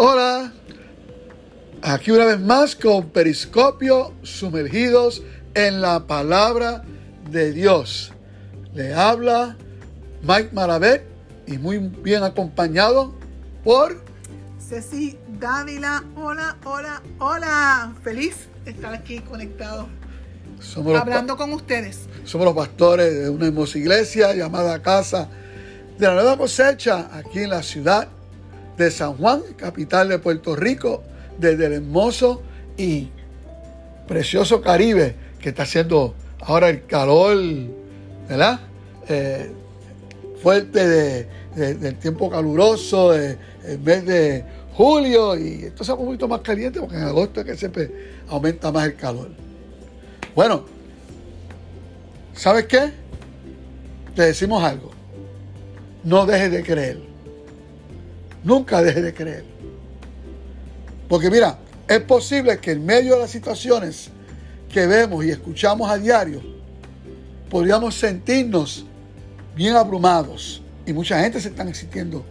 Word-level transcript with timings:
Hola, 0.00 0.52
aquí 1.82 2.12
una 2.12 2.24
vez 2.24 2.38
más 2.38 2.76
con 2.76 3.08
Periscopio 3.08 4.12
sumergidos 4.22 5.24
en 5.54 5.80
la 5.80 6.06
palabra 6.06 6.84
de 7.28 7.50
Dios. 7.50 8.12
Le 8.74 8.94
habla 8.94 9.56
Mike 10.22 10.50
Maravet 10.52 11.04
y 11.48 11.58
muy 11.58 11.78
bien 11.78 12.22
acompañado 12.22 13.12
por 13.64 14.00
Ceci 14.60 15.18
Dávila. 15.40 16.04
Hola, 16.14 16.56
hola, 16.64 17.02
hola. 17.18 17.92
Feliz 18.04 18.46
estar 18.66 18.94
aquí 18.94 19.18
conectado, 19.18 19.88
somos 20.60 20.96
hablando 20.96 21.36
con 21.36 21.52
ustedes. 21.52 22.08
somos 22.22 22.44
los 22.44 22.54
pastores 22.54 23.24
de 23.24 23.30
una 23.30 23.48
hermosa 23.48 23.76
iglesia 23.78 24.32
llamada 24.32 24.80
Casa 24.80 25.28
de 25.98 26.06
la 26.06 26.14
Nueva 26.14 26.38
Cosecha 26.38 27.08
aquí 27.12 27.40
en 27.40 27.50
la 27.50 27.64
ciudad 27.64 28.06
de 28.78 28.90
San 28.90 29.14
Juan, 29.16 29.42
capital 29.56 30.08
de 30.08 30.18
Puerto 30.18 30.54
Rico, 30.56 31.02
desde 31.38 31.66
el 31.66 31.72
hermoso 31.74 32.42
y 32.76 33.08
precioso 34.06 34.62
Caribe 34.62 35.14
que 35.40 35.50
está 35.50 35.64
haciendo 35.64 36.14
ahora 36.40 36.68
el 36.70 36.86
calor, 36.86 37.36
¿verdad? 38.28 38.60
Eh, 39.08 39.50
fuerte 40.42 40.86
de- 40.86 41.28
de- 41.56 41.74
del 41.74 41.96
tiempo 41.96 42.30
caluroso, 42.30 43.12
de- 43.12 43.36
el 43.66 43.78
mes 43.80 44.06
de 44.06 44.44
julio, 44.74 45.36
y 45.36 45.64
esto 45.64 45.82
es 45.82 45.88
un 45.88 46.04
poquito 46.06 46.28
más 46.28 46.40
caliente 46.40 46.78
porque 46.80 46.96
en 46.96 47.02
agosto 47.02 47.40
es 47.40 47.46
que 47.46 47.56
siempre 47.56 47.90
aumenta 48.28 48.70
más 48.70 48.86
el 48.86 48.94
calor. 48.96 49.28
Bueno, 50.34 50.64
¿sabes 52.34 52.66
qué? 52.66 52.92
Te 54.14 54.22
decimos 54.22 54.62
algo. 54.62 54.90
No 56.04 56.26
dejes 56.26 56.52
de 56.52 56.62
creer. 56.62 57.07
Nunca 58.44 58.82
dejes 58.82 59.02
de 59.02 59.14
creer. 59.14 59.44
Porque 61.08 61.30
mira, 61.30 61.58
es 61.88 62.00
posible 62.00 62.58
que 62.58 62.72
en 62.72 62.84
medio 62.84 63.14
de 63.14 63.22
las 63.22 63.30
situaciones 63.30 64.10
que 64.72 64.86
vemos 64.86 65.24
y 65.24 65.30
escuchamos 65.30 65.90
a 65.90 65.96
diario, 65.96 66.42
podríamos 67.50 67.94
sentirnos 67.94 68.84
bien 69.56 69.74
abrumados. 69.74 70.62
Y 70.86 70.92
mucha 70.92 71.20
gente 71.20 71.40
se 71.40 71.48
están 71.48 71.74
sintiendo 71.74 72.24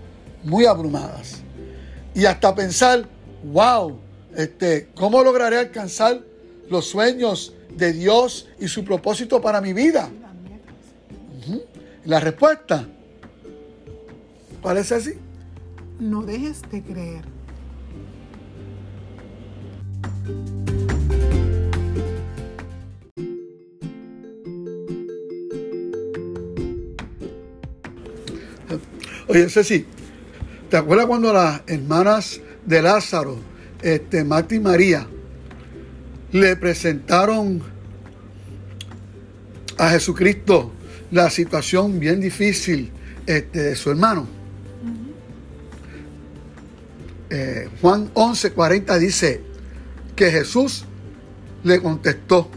muy 0.43 0.65
abrumadas. 0.65 1.37
Y 2.13 2.25
hasta 2.25 2.53
pensar, 2.55 3.07
wow, 3.43 3.99
este, 4.35 4.89
¿cómo 4.95 5.23
lograré 5.23 5.57
alcanzar 5.57 6.21
los 6.69 6.87
sueños 6.87 7.53
de 7.75 7.93
Dios 7.93 8.47
y 8.59 8.67
su 8.67 8.83
propósito 8.83 9.41
para 9.41 9.61
mi 9.61 9.73
vida? 9.73 10.09
La 12.05 12.19
respuesta 12.19 12.87
parece 14.61 14.95
así. 14.95 15.13
No 15.99 16.21
dejes 16.21 16.61
de 16.71 16.83
creer. 16.83 17.25
Oye, 29.27 29.49
Ceci, 29.49 29.85
¿te 30.69 30.77
acuerdas 30.77 31.07
cuando 31.07 31.33
las 31.33 31.61
hermanas 31.65 32.39
de 32.65 32.81
Lázaro, 32.81 33.39
este, 33.81 34.23
Marta 34.23 34.53
y 34.53 34.59
María, 34.59 35.07
le 36.31 36.55
presentaron 36.57 37.61
a 39.77 39.89
Jesucristo 39.89 40.71
la 41.11 41.29
situación 41.31 41.99
bien 41.99 42.21
difícil 42.21 42.91
este, 43.25 43.59
de 43.59 43.75
su 43.75 43.89
hermano? 43.89 44.36
Eh, 47.29 47.69
Juan 47.81 48.09
11, 48.13 48.51
40 48.53 48.97
dice 48.99 49.41
que 50.15 50.31
Jesús 50.31 50.85
le 51.63 51.81
contestó, 51.81 52.49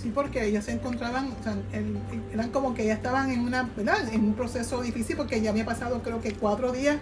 Sí, 0.00 0.10
porque 0.14 0.44
ellas 0.44 0.66
se 0.66 0.72
encontraban, 0.72 1.30
o 1.40 1.42
sea, 1.42 1.54
el- 1.72 1.96
eran 2.32 2.50
como 2.50 2.74
que 2.74 2.84
ya 2.84 2.92
estaban 2.92 3.30
en 3.30 3.40
una, 3.40 3.70
¿verdad? 3.74 3.96
En 4.12 4.22
un 4.22 4.34
proceso 4.34 4.82
difícil 4.82 5.16
porque 5.16 5.40
ya 5.40 5.48
había 5.48 5.64
pasado 5.64 6.02
creo 6.02 6.20
que 6.20 6.32
cuatro 6.34 6.72
días 6.72 6.98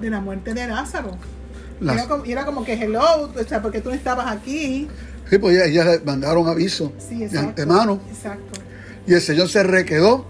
de 0.00 0.10
la 0.10 0.20
muerte 0.20 0.52
de 0.52 0.66
Lázaro. 0.66 1.16
Las- 1.80 1.96
Era 1.96 2.08
como, 2.08 2.24
era 2.24 2.44
como 2.44 2.64
que 2.64 2.72
hello, 2.74 3.30
o 3.34 3.44
sea, 3.44 3.62
porque 3.62 3.80
tú 3.80 3.90
no 3.90 3.94
estabas 3.94 4.26
aquí. 4.26 4.88
sí, 5.30 5.38
pues 5.38 5.54
ellas, 5.54 5.68
ellas 5.68 5.86
le 5.86 6.00
mandaron 6.00 6.48
aviso 6.48 6.92
Sí, 6.98 7.18
de 7.20 7.26
exacto. 7.26 7.48
antemano 7.50 8.00
Exacto, 8.10 8.60
y 9.06 9.14
el 9.14 9.20
Señor 9.20 9.48
se 9.48 9.62
requedó, 9.62 10.26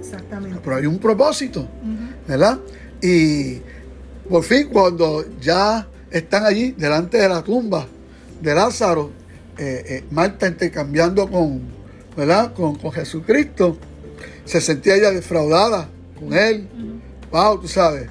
exactamente. 0.00 0.58
pero 0.64 0.76
hay 0.76 0.86
un 0.86 0.98
propósito. 0.98 1.68
¿verdad? 2.26 2.58
Y 3.00 3.60
por 4.32 4.42
fin 4.44 4.68
cuando 4.72 5.26
ya 5.42 5.86
están 6.10 6.46
allí 6.46 6.72
delante 6.72 7.18
de 7.18 7.28
la 7.28 7.42
tumba 7.42 7.86
de 8.40 8.54
Lázaro, 8.54 9.10
eh, 9.58 9.84
eh, 9.86 10.04
Marta 10.10 10.46
intercambiando 10.48 11.28
con, 11.30 11.60
¿verdad? 12.16 12.54
Con, 12.54 12.76
con 12.76 12.90
Jesucristo, 12.92 13.76
se 14.46 14.62
sentía 14.62 14.96
ella 14.96 15.10
defraudada 15.10 15.86
con 16.18 16.32
él. 16.32 16.66
Wow, 17.30 17.60
tú 17.60 17.68
sabes, 17.68 18.08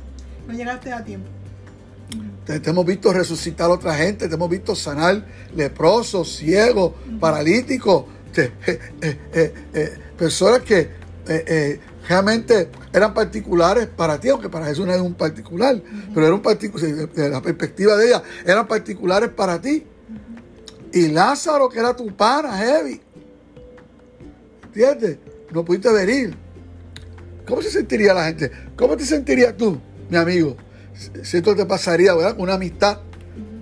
No 0.48 0.54
llegaste 0.54 0.94
a 0.94 1.04
tiempo. 1.04 1.28
te, 2.46 2.60
te 2.60 2.70
hemos 2.70 2.86
visto 2.86 3.12
resucitar 3.12 3.72
a 3.72 3.74
otra 3.74 3.96
gente, 3.96 4.28
te 4.30 4.36
hemos 4.36 4.50
visto 4.50 4.76
sanar 4.76 5.26
leprosos, 5.56 6.36
ciegos, 6.36 6.92
paralíticos, 7.20 8.06
te- 8.32 8.52
eh, 9.02 9.98
personas 10.16 10.62
que 10.62 10.88
realmente 12.12 12.70
eran 12.92 13.14
particulares 13.14 13.88
para 13.88 14.20
ti, 14.20 14.28
aunque 14.28 14.50
para 14.50 14.66
Jesús 14.66 14.86
no 14.86 14.94
es 14.94 15.00
un 15.00 15.14
particular, 15.14 15.82
pero 16.14 16.26
era 16.26 16.36
un 16.36 16.42
particular, 16.42 16.90
desde 17.08 17.30
la 17.30 17.42
perspectiva 17.42 17.96
de 17.96 18.08
ella, 18.08 18.22
eran 18.46 18.68
particulares 18.68 19.30
para 19.30 19.62
ti. 19.62 19.86
Y 20.92 21.08
Lázaro, 21.08 21.70
que 21.70 21.80
era 21.80 21.96
tu 21.96 22.14
pana, 22.14 22.58
heavy, 22.58 23.00
¿entiendes? 24.66 25.20
No 25.54 25.64
pudiste 25.64 25.90
venir. 25.94 26.36
¿Cómo 27.48 27.62
se 27.62 27.72
sentiría 27.72 28.14
la 28.14 28.26
gente? 28.26 28.52
¿Cómo 28.76 28.98
te 28.98 29.06
sentirías 29.06 29.56
tú, 29.56 29.80
mi 30.10 30.18
amigo? 30.18 30.58
Si- 31.24 31.38
esto 31.38 31.56
te 31.56 31.66
pasaría, 31.66 32.14
¿verdad? 32.14 32.32
Con 32.32 32.42
una 32.44 32.56
amistad, 32.56 33.00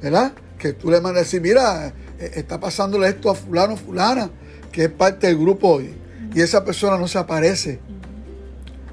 ¿verdad? 0.02 0.34
Que 0.58 0.74
tú 0.74 0.90
le 0.90 1.00
mandas 1.02 1.22
a 1.22 1.24
decir, 1.26 1.40
mira, 1.40 1.94
eh, 2.20 2.32
está 2.34 2.60
pasándole 2.60 3.10
esto 3.10 3.30
a 3.30 3.36
fulano, 3.36 3.78
fulana, 3.78 4.32
que 4.72 4.86
es 4.86 4.90
parte 4.90 5.28
del 5.28 5.38
grupo 5.38 5.68
hoy. 5.76 5.94
Y 6.34 6.42
esa 6.42 6.66
persona 6.66 6.98
no 6.98 7.08
se 7.08 7.20
aparece 7.20 7.80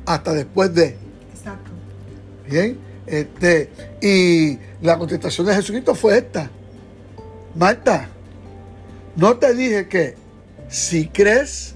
hasta 0.06 0.32
después 0.32 0.72
de. 0.74 0.96
Exacto. 1.34 1.70
Bien. 2.48 2.78
Este, 3.06 3.70
y 4.00 4.58
la 4.82 4.98
contestación 4.98 5.46
de 5.46 5.54
Jesucristo 5.54 5.94
fue 5.94 6.18
esta. 6.18 6.50
Marta, 7.54 8.08
no 9.14 9.36
te 9.36 9.54
dije 9.54 9.88
que 9.88 10.16
si 10.68 11.08
crees, 11.08 11.74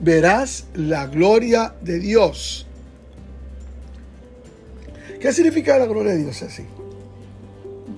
verás 0.00 0.66
la 0.74 1.06
gloria 1.06 1.74
de 1.80 1.98
Dios. 1.98 2.66
¿Qué 5.20 5.32
significa 5.32 5.78
la 5.78 5.86
gloria 5.86 6.12
de 6.12 6.18
Dios 6.18 6.42
así? 6.42 6.64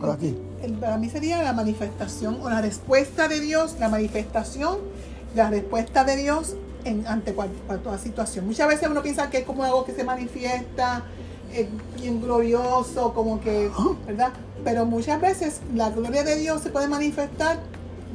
Para 0.00 0.16
ti. 0.16 0.37
Para 0.81 0.97
mí 0.97 1.11
sería 1.11 1.43
la 1.43 1.53
manifestación 1.53 2.39
o 2.41 2.49
la 2.49 2.61
respuesta 2.61 3.28
de 3.28 3.41
Dios, 3.41 3.77
la 3.78 3.89
manifestación, 3.89 4.78
la 5.34 5.50
respuesta 5.50 6.05
de 6.05 6.16
Dios 6.16 6.56
en, 6.87 7.07
ante 7.07 7.35
cual- 7.35 7.51
cual- 7.67 7.81
toda 7.81 7.99
situación. 7.99 8.47
Muchas 8.47 8.69
veces 8.69 8.89
uno 8.91 9.03
piensa 9.03 9.29
que 9.31 9.39
es 9.39 9.45
como 9.45 9.65
algo 9.65 9.85
que 9.85 9.93
se 9.95 10.05
manifiesta 10.05 11.05
eh, 11.53 11.69
bien 12.01 12.21
glorioso, 12.21 13.13
como 13.15 13.41
que, 13.41 13.71
¿verdad? 14.07 14.33
Pero 14.65 14.85
muchas 14.87 15.21
veces 15.21 15.61
la 15.75 15.91
gloria 15.91 16.23
de 16.25 16.37
Dios 16.37 16.63
se 16.63 16.71
puede 16.71 16.89
manifestar 16.89 17.61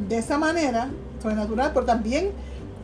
de 0.09 0.17
esa 0.17 0.37
manera, 0.37 0.89
sobrenatural, 1.21 1.71
pero 1.73 1.85
también 1.85 2.31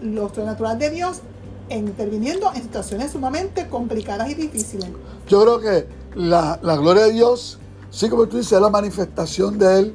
lo 0.01 0.29
sobrenatural 0.29 0.77
de 0.77 0.89
Dios 0.91 1.21
interviniendo 1.69 2.49
en 2.53 2.61
situaciones 2.61 3.11
sumamente 3.11 3.67
complicadas 3.67 4.29
y 4.29 4.35
difíciles. 4.35 4.89
Yo 5.27 5.41
creo 5.41 5.59
que 5.59 5.87
la, 6.15 6.59
la 6.61 6.77
gloria 6.77 7.05
de 7.05 7.11
Dios, 7.13 7.59
sí 7.89 8.07
como 8.09 8.27
tú 8.27 8.37
dices, 8.37 8.53
es 8.53 8.61
la 8.61 8.69
manifestación 8.69 9.57
de 9.57 9.79
Él. 9.79 9.93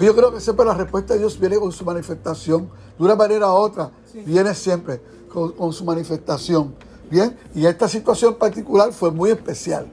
Yo 0.00 0.16
creo 0.16 0.32
que 0.34 0.40
siempre 0.40 0.66
la 0.66 0.74
respuesta 0.74 1.12
de 1.14 1.20
Dios 1.20 1.38
viene 1.38 1.56
con 1.58 1.70
su 1.70 1.84
manifestación. 1.84 2.68
De 3.02 3.06
una 3.06 3.16
manera 3.16 3.48
u 3.50 3.56
otra, 3.56 3.90
Sí. 4.12 4.22
viene 4.24 4.54
siempre 4.54 5.00
con, 5.28 5.50
con 5.52 5.72
su 5.72 5.84
manifestación. 5.84 6.72
Bien, 7.10 7.36
y 7.52 7.66
esta 7.66 7.88
situación 7.88 8.36
particular 8.36 8.92
fue 8.92 9.10
muy 9.10 9.30
especial, 9.30 9.88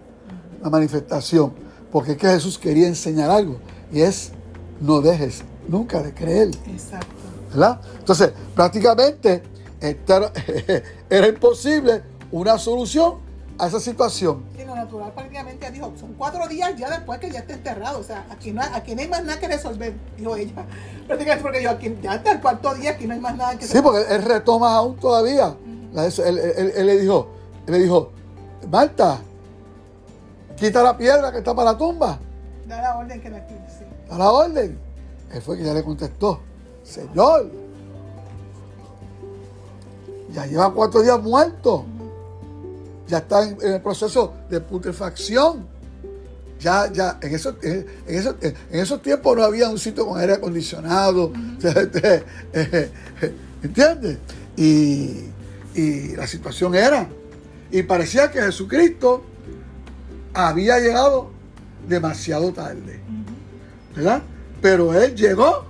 la 0.61 0.69
manifestación, 0.69 1.51
porque 1.91 2.11
es 2.11 2.17
que 2.19 2.27
Jesús 2.27 2.59
quería 2.59 2.87
enseñar 2.87 3.31
algo, 3.31 3.57
y 3.91 4.01
es, 4.01 4.31
no 4.79 5.01
dejes 5.01 5.41
nunca 5.67 6.03
de 6.03 6.13
creer. 6.13 6.51
Exacto. 6.67 7.07
¿verdad? 7.49 7.81
Entonces, 7.97 8.31
prácticamente 8.53 9.41
era, 9.81 10.31
era 11.09 11.27
imposible 11.29 12.03
una 12.31 12.59
solución 12.59 13.15
a 13.57 13.65
esa 13.69 13.79
situación. 13.79 14.43
Natural 14.89 15.13
prácticamente 15.13 15.69
dijo, 15.71 15.93
son 15.99 16.15
cuatro 16.15 16.47
días 16.47 16.75
ya 16.75 16.89
después 16.89 17.19
que 17.19 17.29
ya 17.29 17.39
está 17.39 17.53
enterrado. 17.53 17.99
O 17.99 18.03
sea, 18.03 18.25
aquí 18.31 18.51
no 18.51 18.61
hay, 18.61 18.69
aquí 18.73 18.95
no 18.95 19.01
hay 19.01 19.07
más 19.07 19.23
nada 19.23 19.39
que 19.39 19.47
resolver, 19.47 19.93
dijo 20.17 20.35
ella. 20.35 20.65
Prácticamente 21.07 21.43
porque 21.43 21.61
yo 21.61 21.69
aquí 21.69 21.95
ya 22.01 22.13
hasta 22.13 22.31
el 22.31 22.41
cuarto 22.41 22.73
día 22.73 22.91
aquí 22.91 23.05
no 23.05 23.13
hay 23.13 23.19
más 23.19 23.35
nada 23.37 23.55
que 23.57 23.67
Sí, 23.67 23.79
porque 23.83 24.13
él 24.13 24.23
retoma 24.23 24.75
aún 24.75 24.97
todavía. 24.97 25.55
Él 25.93 26.85
le 26.85 26.99
dijo, 26.99 27.29
él 27.67 27.73
le 27.73 27.79
dijo, 27.79 28.11
Marta, 28.67 29.19
quita 30.55 30.81
la 30.81 30.97
piedra 30.97 31.31
que 31.31 31.37
está 31.37 31.53
para 31.53 31.73
la 31.73 31.77
tumba. 31.77 32.19
Da 32.67 32.81
la 32.81 32.97
orden 32.97 33.21
que 33.21 33.29
la 33.29 33.45
quite, 33.45 33.69
sí. 33.69 33.85
Da 34.09 34.17
la 34.17 34.31
orden. 34.31 34.79
Él 35.31 35.41
fue 35.41 35.57
que 35.57 35.63
ya 35.63 35.73
le 35.73 35.83
contestó, 35.83 36.41
Señor, 36.83 37.51
ya 40.31 40.47
lleva 40.47 40.73
cuatro 40.73 41.03
días 41.03 41.21
muerto. 41.21 41.85
Ya 43.09 43.17
está 43.17 43.43
en, 43.43 43.57
el 43.61 43.81
proceso 43.81 44.33
de 44.49 44.61
putrefacción. 44.61 45.67
Ya, 46.59 46.91
ya, 46.91 47.17
en 47.21 47.35
esos, 47.35 47.55
en, 47.63 47.85
esos, 48.05 48.35
en 48.41 48.55
esos 48.71 49.01
tiempos 49.01 49.35
no 49.35 49.43
había 49.43 49.69
un 49.69 49.79
sitio 49.79 50.05
con 50.05 50.19
aire 50.19 50.33
acondicionado. 50.33 51.33
¿Entiendes? 53.63 54.17
Y, 54.55 55.23
y 55.73 56.15
la 56.15 56.27
situación 56.27 56.75
era. 56.75 57.09
Y 57.71 57.83
parecía 57.83 58.31
que 58.31 58.41
Jesucristo 58.41 59.23
había 60.33 60.79
llegado 60.79 61.31
demasiado 61.87 62.53
tarde. 62.53 62.99
¿Verdad? 63.95 64.21
Pero 64.61 64.93
Él 64.93 65.15
llegó 65.15 65.65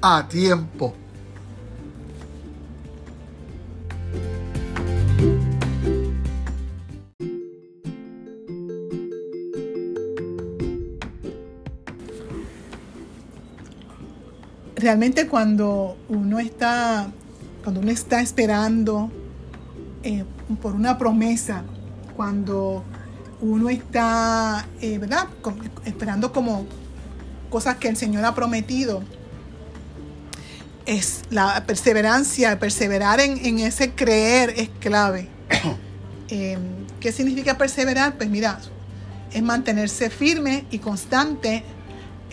a 0.00 0.26
tiempo. 0.28 0.94
Realmente 14.82 15.28
cuando 15.28 15.96
uno 16.08 16.40
está, 16.40 17.08
cuando 17.62 17.80
uno 17.80 17.90
está 17.90 18.20
esperando 18.20 19.10
eh, 20.02 20.24
por 20.60 20.74
una 20.74 20.98
promesa, 20.98 21.62
cuando 22.16 22.82
uno 23.40 23.70
está, 23.70 24.66
eh, 24.80 24.98
¿verdad? 24.98 25.28
esperando 25.84 26.32
como 26.32 26.66
cosas 27.48 27.76
que 27.76 27.88
el 27.88 27.96
Señor 27.96 28.24
ha 28.24 28.34
prometido, 28.34 29.02
es 30.84 31.22
la 31.30 31.64
perseverancia, 31.64 32.58
perseverar 32.58 33.20
en, 33.20 33.58
ese 33.60 33.92
creer 33.92 34.52
es 34.56 34.68
clave. 34.80 35.28
Eh, 36.34 36.56
¿Qué 36.98 37.12
significa 37.12 37.58
perseverar? 37.58 38.16
Pues 38.16 38.30
mira, 38.30 38.58
es 39.34 39.42
mantenerse 39.42 40.08
firme 40.08 40.64
y 40.70 40.78
constante 40.78 41.62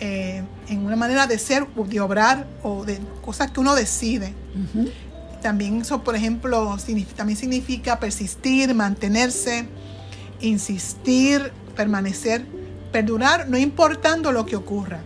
eh, 0.02 0.42
en 0.68 0.86
una 0.86 0.96
manera 0.96 1.26
de 1.26 1.38
ser, 1.38 1.66
de 1.68 2.00
obrar 2.00 2.46
o 2.62 2.86
de 2.86 2.98
cosas 3.22 3.50
que 3.50 3.60
uno 3.60 3.74
decide. 3.74 4.32
También 5.42 5.82
eso, 5.82 6.02
por 6.02 6.16
ejemplo, 6.16 6.76
también 7.16 7.36
significa 7.36 8.00
persistir, 8.00 8.74
mantenerse, 8.74 9.66
insistir, 10.40 11.52
permanecer, 11.76 12.46
perdurar, 12.92 13.48
no 13.48 13.58
importando 13.58 14.32
lo 14.32 14.46
que 14.46 14.56
ocurra. 14.56 15.00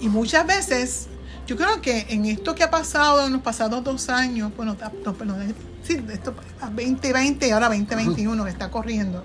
Y 0.00 0.08
muchas 0.08 0.44
veces, 0.44 1.06
yo 1.46 1.56
creo 1.56 1.80
que 1.80 2.06
en 2.08 2.26
esto 2.26 2.56
que 2.56 2.64
ha 2.64 2.70
pasado 2.70 3.24
en 3.24 3.32
los 3.32 3.42
pasados 3.42 3.84
dos 3.84 4.08
años, 4.08 4.52
bueno, 4.56 4.76
no, 5.04 5.14
perdón, 5.14 5.54
sí, 5.84 6.04
esto 6.12 6.34
2020 6.60 7.46
y 7.46 7.50
ahora 7.52 7.68
2021 7.68 8.44
que 8.44 8.50
está 8.50 8.70
corriendo, 8.70 9.24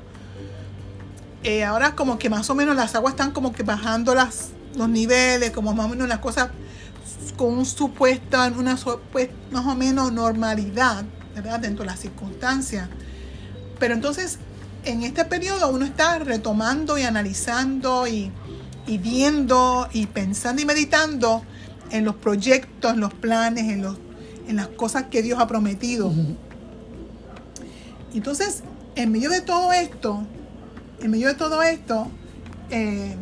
eh, 1.48 1.64
ahora 1.64 1.96
como 1.96 2.20
que 2.20 2.30
más 2.30 2.50
o 2.50 2.56
menos 2.56 2.76
las 2.76 2.94
aguas 2.94 3.14
están 3.14 3.32
como 3.32 3.54
que 3.54 3.64
bajando 3.64 4.14
las, 4.14 4.50
los 4.76 4.90
niveles, 4.90 5.52
como 5.52 5.74
más 5.74 5.86
o 5.86 5.90
menos 5.90 6.06
las 6.10 6.20
cosas 6.20 6.50
con 7.38 7.54
un 7.54 7.66
supuesto, 7.66 8.38
una 8.58 8.78
pues, 9.14 9.30
más 9.50 9.66
o 9.66 9.74
menos 9.74 10.12
normalidad, 10.12 11.06
¿verdad? 11.34 11.62
Dentro 11.62 11.86
de 11.86 11.92
las 11.92 12.02
circunstancias. 12.02 12.90
Pero 13.80 13.94
entonces, 13.94 14.40
en 14.84 15.04
este 15.04 15.24
periodo 15.24 15.70
uno 15.70 15.86
está 15.86 16.20
retomando 16.20 16.98
y 16.98 17.04
analizando 17.04 18.08
y, 18.08 18.30
viendo 18.86 19.88
y 19.94 20.08
pensando 20.08 20.62
y 20.62 20.66
meditando 20.66 21.44
en 21.92 22.04
los 22.04 22.16
proyectos, 22.16 22.92
en 22.92 23.00
los 23.00 23.14
planes, 23.14 23.70
en, 23.72 23.84
los, 23.84 23.98
en 24.50 24.58
las 24.58 24.68
cosas 24.68 25.06
que 25.10 25.22
Dios 25.22 25.40
ha 25.40 25.48
prometido. 25.48 26.12
Entonces, 28.14 28.64
en 28.96 29.14
medio 29.14 29.30
de 29.30 29.40
todo 29.40 29.72
esto, 29.72 30.28
en 31.00 31.12
medio 31.12 31.28
de 31.28 31.36
todo 31.36 31.62
esto, 31.62 32.08
eh, 32.70 33.16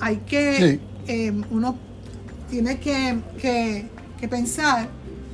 hay 0.00 0.16
que, 0.18 0.80
eh, 1.06 1.42
uno 1.50 1.76
tiene 2.50 2.78
que, 2.78 3.88
pensar 4.28 4.88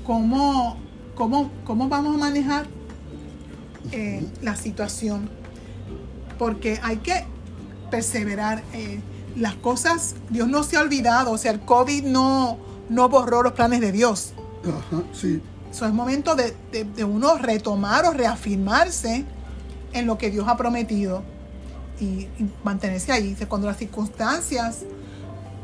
cómo, 0.07 0.79
cómo, 1.15 1.51
cómo, 1.65 1.89
vamos 1.89 2.15
a 2.17 2.19
manejar 2.19 2.67
eh, 3.93 4.27
la 4.43 4.57
situación. 4.57 5.29
Porque 6.39 6.79
hay 6.83 6.99
que 6.99 7.25
perseverar. 7.91 8.63
las 9.37 9.55
cosas, 9.55 10.17
Dios 10.31 10.49
no 10.49 10.63
se 10.65 10.77
ha 10.77 10.81
olvidado, 10.81 11.31
o 11.31 11.39
sea, 11.39 11.53
el 11.53 11.61
COVID 11.61 12.05
no, 12.05 12.59
no 12.89 13.09
borró 13.09 13.43
los 13.43 13.53
planes 13.53 13.81
de 13.81 13.93
Dios. 13.93 14.33
Ajá, 14.65 15.03
sí. 15.13 15.41
Eso 15.71 15.87
es 15.87 15.93
momento 15.93 16.35
de, 16.35 16.55
de, 16.73 17.05
uno 17.05 17.37
retomar 17.37 18.05
o 18.07 18.13
reafirmarse 18.13 19.25
en 19.99 20.07
lo 20.07 20.19
que 20.19 20.31
Dios 20.31 20.47
ha 20.49 20.57
prometido 20.57 21.23
y, 22.01 22.29
mantenerse 22.65 23.13
ahí. 23.13 23.37
Cuando 23.49 23.67
las 23.67 23.79
circunstancias, 23.79 24.81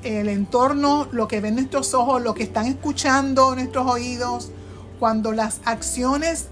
el 0.02 0.28
entorno, 0.28 1.08
lo 1.12 1.28
que 1.28 1.40
ven 1.40 1.54
nuestros 1.54 1.94
ojos, 1.94 2.22
lo 2.22 2.34
que 2.34 2.42
están 2.42 2.66
escuchando 2.66 3.54
nuestros 3.54 3.86
oídos, 3.86 4.50
cuando 4.98 5.32
las 5.32 5.60
acciones 5.64 6.48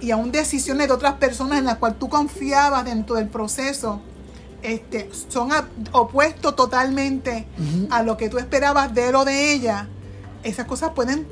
y 0.00 0.10
aún 0.10 0.32
decisiones 0.32 0.88
de 0.88 0.94
otras 0.94 1.14
personas 1.14 1.58
en 1.58 1.64
las 1.64 1.76
cuales 1.76 1.98
tú 1.98 2.08
confiabas 2.08 2.84
dentro 2.84 3.16
del 3.16 3.28
proceso, 3.28 4.00
este, 4.62 5.10
son 5.28 5.50
opuestos 5.92 6.54
totalmente 6.54 7.46
a 7.90 8.02
lo 8.02 8.16
que 8.16 8.28
tú 8.28 8.38
esperabas 8.38 8.94
de 8.94 9.08
él 9.08 9.14
o 9.16 9.24
de 9.24 9.52
ella, 9.52 9.88
esas 10.44 10.66
cosas 10.66 10.90
pueden 10.90 11.26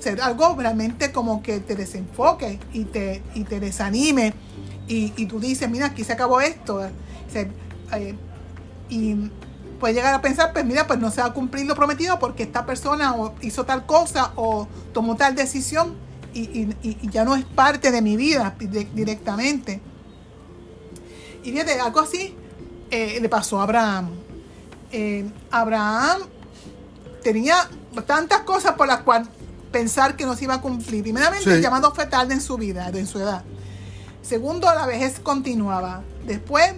ser 0.00 0.20
algo 0.20 0.54
realmente 0.56 1.12
como 1.12 1.42
que 1.42 1.60
te 1.60 1.76
desenfoque 1.76 2.58
y 2.72 2.84
te, 2.84 3.22
y 3.34 3.44
te 3.44 3.60
desanime 3.60 4.34
y, 4.86 5.26
tú 5.26 5.40
dices, 5.40 5.68
mira, 5.70 5.86
aquí 5.86 6.04
se 6.04 6.12
acabó 6.12 6.40
esto. 6.40 6.84
Eh, 6.84 8.14
y 8.88 9.30
puedes 9.80 9.96
llegar 9.96 10.14
a 10.14 10.20
pensar, 10.20 10.52
pues 10.52 10.64
mira, 10.64 10.86
pues 10.86 10.98
no 10.98 11.10
se 11.10 11.20
va 11.20 11.28
a 11.28 11.32
cumplir 11.32 11.66
lo 11.66 11.74
prometido 11.74 12.18
porque 12.18 12.42
esta 12.42 12.66
persona 12.66 13.14
hizo 13.40 13.64
tal 13.64 13.86
cosa 13.86 14.32
o 14.36 14.68
tomó 14.92 15.16
tal 15.16 15.34
decisión 15.34 15.96
y, 16.32 16.68
ya 17.10 17.24
no 17.24 17.34
es 17.36 17.44
parte 17.44 17.90
de 17.90 18.02
mi 18.02 18.16
vida 18.16 18.54
directamente. 18.94 19.80
Y 21.42 21.52
fíjate, 21.52 21.78
algo 21.80 22.00
así 22.00 22.34
eh, 22.90 23.18
le 23.20 23.28
pasó 23.28 23.60
a 23.60 23.64
Abraham. 23.64 24.10
Eh, 24.90 25.28
Abraham 25.50 26.22
tenía 27.22 27.68
tantas 28.06 28.40
cosas 28.40 28.72
por 28.72 28.86
las 28.86 29.00
cuales 29.00 29.28
pensar 29.70 30.16
que 30.16 30.24
no 30.24 30.36
se 30.36 30.44
iba 30.44 30.54
a 30.54 30.60
cumplir. 30.60 31.02
Primeramente, 31.02 31.52
el 31.52 31.60
llamado 31.60 31.92
fue 31.94 32.06
tarde 32.06 32.34
en 32.34 32.40
su 32.40 32.56
vida, 32.56 32.88
en 32.88 33.06
su 33.06 33.18
edad. 33.18 33.44
Segundo, 34.26 34.72
la 34.74 34.86
vejez 34.86 35.20
continuaba. 35.20 36.02
Después 36.26 36.72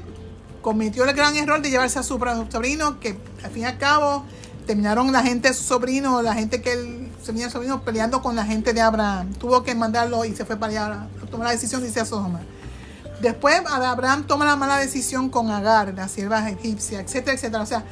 cometió 0.63 1.05
el 1.05 1.15
gran 1.15 1.37
error 1.37 1.63
de 1.63 1.71
llevarse 1.71 1.99
a 2.01 2.03
su 2.03 2.19
sobrino, 2.51 2.99
que 2.99 3.17
al 3.45 3.51
fin 3.53 3.63
y 3.63 3.67
al 3.67 3.79
cabo 3.79 4.25
terminaron 4.67 5.13
la 5.13 5.23
gente 5.23 5.49
de 5.49 5.55
su 5.55 5.63
sobrino, 5.63 6.23
la 6.23 6.35
gente 6.35 6.61
que 6.61 6.73
él 6.73 7.13
tenía 7.25 7.49
sobrino 7.49 7.83
peleando 7.83 8.21
con 8.21 8.35
la 8.35 8.45
gente 8.45 8.73
de 8.73 8.81
Abraham. 8.81 9.33
Tuvo 9.35 9.63
que 9.63 9.77
mandarlo 9.77 10.25
y 10.25 10.35
se 10.35 10.45
fue 10.45 10.57
para 10.57 10.73
allá, 10.73 11.09
tomó 11.31 11.45
la 11.45 11.53
decisión 11.53 11.83
de 11.83 11.89
irse 11.89 12.01
a. 12.01 12.41
Después 13.21 13.63
Abraham 13.65 14.27
toma 14.27 14.45
la 14.45 14.57
mala 14.57 14.79
decisión 14.79 15.31
con 15.31 15.51
Agar, 15.51 15.95
la 15.95 16.09
sierva 16.09 16.51
egipcia, 16.51 17.01
etcétera, 17.01 17.35
etcétera. 17.35 17.63
O 17.63 17.67
sea, 17.67 17.85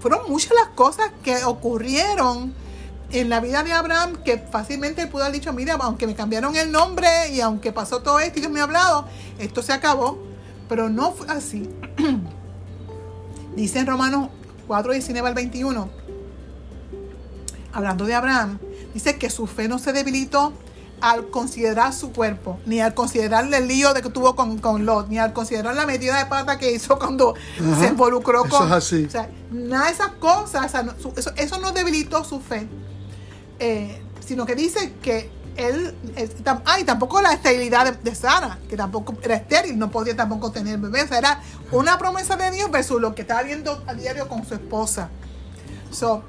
fueron 0.00 0.30
muchas 0.30 0.52
las 0.54 0.68
cosas 0.74 1.10
que 1.22 1.42
ocurrieron 1.44 2.54
en 3.12 3.28
la 3.28 3.40
vida 3.40 3.62
de 3.62 3.72
Abraham 3.72 4.16
que 4.24 4.38
fácilmente 4.38 5.02
él 5.02 5.08
pudo 5.08 5.24
haber 5.24 5.34
dicho, 5.34 5.52
mira, 5.52 5.74
aunque 5.80 6.06
me 6.06 6.14
cambiaron 6.14 6.56
el 6.56 6.70
nombre 6.70 7.08
y 7.32 7.40
aunque 7.40 7.72
pasó 7.72 8.00
todo 8.02 8.20
esto 8.20 8.38
y 8.38 8.42
Dios 8.42 8.52
me 8.52 8.60
ha 8.60 8.64
hablado, 8.64 9.06
esto 9.38 9.62
se 9.62 9.72
acabó. 9.72 10.18
Pero 10.68 10.88
no 10.88 11.12
fue 11.12 11.26
así. 11.28 11.68
Dice 13.56 13.80
en 13.80 13.86
Romanos 13.86 14.28
4, 14.68 14.92
19 14.92 15.28
al 15.28 15.34
21, 15.34 15.90
hablando 17.72 18.04
de 18.04 18.14
Abraham, 18.14 18.58
dice 18.94 19.18
que 19.18 19.28
su 19.28 19.48
fe 19.48 19.66
no 19.66 19.80
se 19.80 19.92
debilitó 19.92 20.52
al 21.00 21.30
considerar 21.30 21.92
su 21.92 22.12
cuerpo, 22.12 22.60
ni 22.66 22.80
al 22.80 22.94
considerar 22.94 23.52
el 23.52 23.66
lío 23.66 23.94
de 23.94 24.02
que 24.02 24.10
tuvo 24.10 24.36
con, 24.36 24.58
con 24.58 24.84
Lot, 24.86 25.08
ni 25.08 25.18
al 25.18 25.32
considerar 25.32 25.74
la 25.74 25.86
medida 25.86 26.18
de 26.18 26.26
pata 26.26 26.58
que 26.58 26.72
hizo 26.72 26.98
cuando 26.98 27.34
se 27.80 27.88
involucró 27.88 28.42
con... 28.42 28.66
Eso 28.66 28.74
así. 28.74 29.04
O 29.06 29.10
sea, 29.10 29.28
nada 29.50 29.86
de 29.86 29.92
esas 29.92 30.12
cosas, 30.12 30.72
eso, 31.16 31.32
eso 31.36 31.58
no 31.58 31.72
debilitó 31.72 32.22
su 32.22 32.40
fe. 32.40 32.68
Eh, 33.60 34.02
sino 34.26 34.46
que 34.46 34.54
dice 34.54 34.94
que 35.02 35.30
él, 35.56 35.94
ay, 36.64 36.84
tampoco 36.84 37.20
la 37.20 37.32
esterilidad 37.32 37.92
de, 37.92 38.14
Sara, 38.14 38.58
que 38.68 38.76
tampoco 38.76 39.14
era 39.22 39.34
estéril, 39.34 39.78
no 39.78 39.90
podía 39.90 40.16
tampoco 40.16 40.50
tener 40.50 40.78
bebé, 40.78 41.06
era 41.10 41.42
una 41.70 41.98
promesa 41.98 42.36
de 42.36 42.50
Dios 42.50 42.70
versus 42.70 43.00
lo 43.00 43.14
que 43.14 43.22
estaba 43.22 43.42
viendo 43.42 43.82
a 43.86 43.94
diario 43.94 44.28
con 44.28 44.46
su 44.46 44.54
esposa. 44.54 45.10
So, 45.90 46.22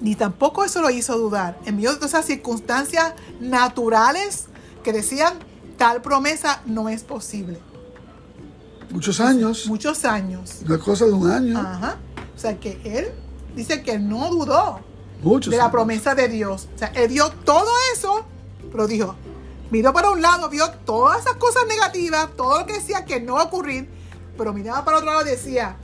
ni 0.00 0.14
tampoco 0.14 0.64
eso 0.64 0.82
lo 0.82 0.90
hizo 0.90 1.18
dudar. 1.18 1.58
En 1.64 1.76
medio 1.76 1.96
de 1.96 2.06
esas 2.06 2.26
circunstancias 2.26 3.14
naturales 3.40 4.46
que 4.84 4.92
decían 4.92 5.34
tal 5.76 6.00
promesa 6.02 6.62
no 6.66 6.88
es 6.88 7.02
posible. 7.02 7.58
Muchos 8.90 9.18
años. 9.18 9.66
Muchos 9.66 10.04
años. 10.04 10.62
Es 10.62 10.78
cosa 10.78 11.06
de 11.06 11.12
un 11.12 11.28
año. 11.28 11.58
Ajá. 11.58 11.96
O 12.36 12.38
sea 12.38 12.60
que 12.60 12.80
él 12.84 13.08
dice 13.56 13.82
que 13.82 13.98
no 13.98 14.30
dudó 14.30 14.80
Muchos 15.22 15.50
de 15.50 15.56
la 15.56 15.64
años. 15.64 15.72
promesa 15.72 16.14
de 16.14 16.28
Dios. 16.28 16.68
O 16.74 16.78
sea, 16.78 16.88
él 16.94 17.08
vio 17.08 17.30
todo 17.30 17.70
eso, 17.94 18.24
pero 18.70 18.86
dijo, 18.86 19.14
miró 19.70 19.92
para 19.92 20.10
un 20.10 20.22
lado, 20.22 20.48
vio 20.48 20.70
todas 20.84 21.20
esas 21.20 21.34
cosas 21.36 21.64
negativas, 21.66 22.28
todo 22.36 22.60
lo 22.60 22.66
que 22.66 22.74
decía 22.74 23.04
que 23.04 23.20
no 23.20 23.34
va 23.34 23.42
a 23.42 23.44
ocurrir, 23.44 23.88
pero 24.36 24.52
miraba 24.52 24.84
para 24.84 24.98
otro 24.98 25.10
lado 25.10 25.22
y 25.26 25.30
decía, 25.30 25.76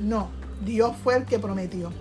no, 0.00 0.30
Dios 0.60 0.94
fue 1.02 1.16
el 1.16 1.24
que 1.24 1.38
prometió. 1.38 1.92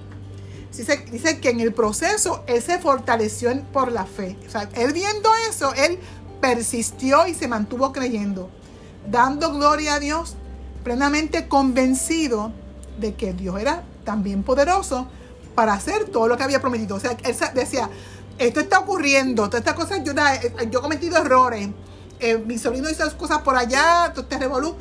Dice, 0.76 1.06
dice 1.12 1.40
que 1.40 1.50
en 1.50 1.60
el 1.60 1.74
proceso 1.74 2.44
él 2.46 2.62
se 2.62 2.78
fortaleció 2.78 3.52
por 3.74 3.92
la 3.92 4.06
fe. 4.06 4.38
O 4.46 4.50
sea, 4.50 4.70
él 4.76 4.94
viendo 4.94 5.30
eso, 5.50 5.74
él 5.74 5.98
persistió 6.42 7.26
y 7.28 7.34
se 7.34 7.48
mantuvo 7.48 7.92
creyendo, 7.92 8.50
dando 9.10 9.54
gloria 9.54 9.96
a 9.96 10.00
Dios, 10.00 10.36
plenamente 10.84 11.48
convencido 11.48 12.52
de 13.00 13.16
que 13.16 13.34
Dios 13.34 13.60
era 13.60 13.84
también 14.04 14.44
poderoso 14.44 15.08
para 15.58 15.74
hacer 15.74 16.06
todo 16.06 16.28
lo 16.28 16.38
que 16.38 16.44
había 16.44 16.62
prometido. 16.62 16.98
O 16.98 17.00
sea, 17.00 17.18
él 17.24 17.36
decía, 17.56 17.90
esto 18.38 18.60
está 18.60 18.78
ocurriendo, 18.78 19.46
todas 19.50 19.62
estas 19.62 19.74
cosas, 19.74 20.04
yo, 20.04 20.12
eh, 20.12 20.70
yo 20.70 20.78
he 20.78 20.82
cometido 20.84 21.18
errores, 21.18 21.70
eh, 22.20 22.38
mi 22.38 22.60
sobrino 22.60 22.88
hizo 22.92 23.18
cosas 23.18 23.40
por 23.40 23.56
allá, 23.56 24.12
todo 24.14 24.22
este 24.22 24.38
revolú, 24.38 24.76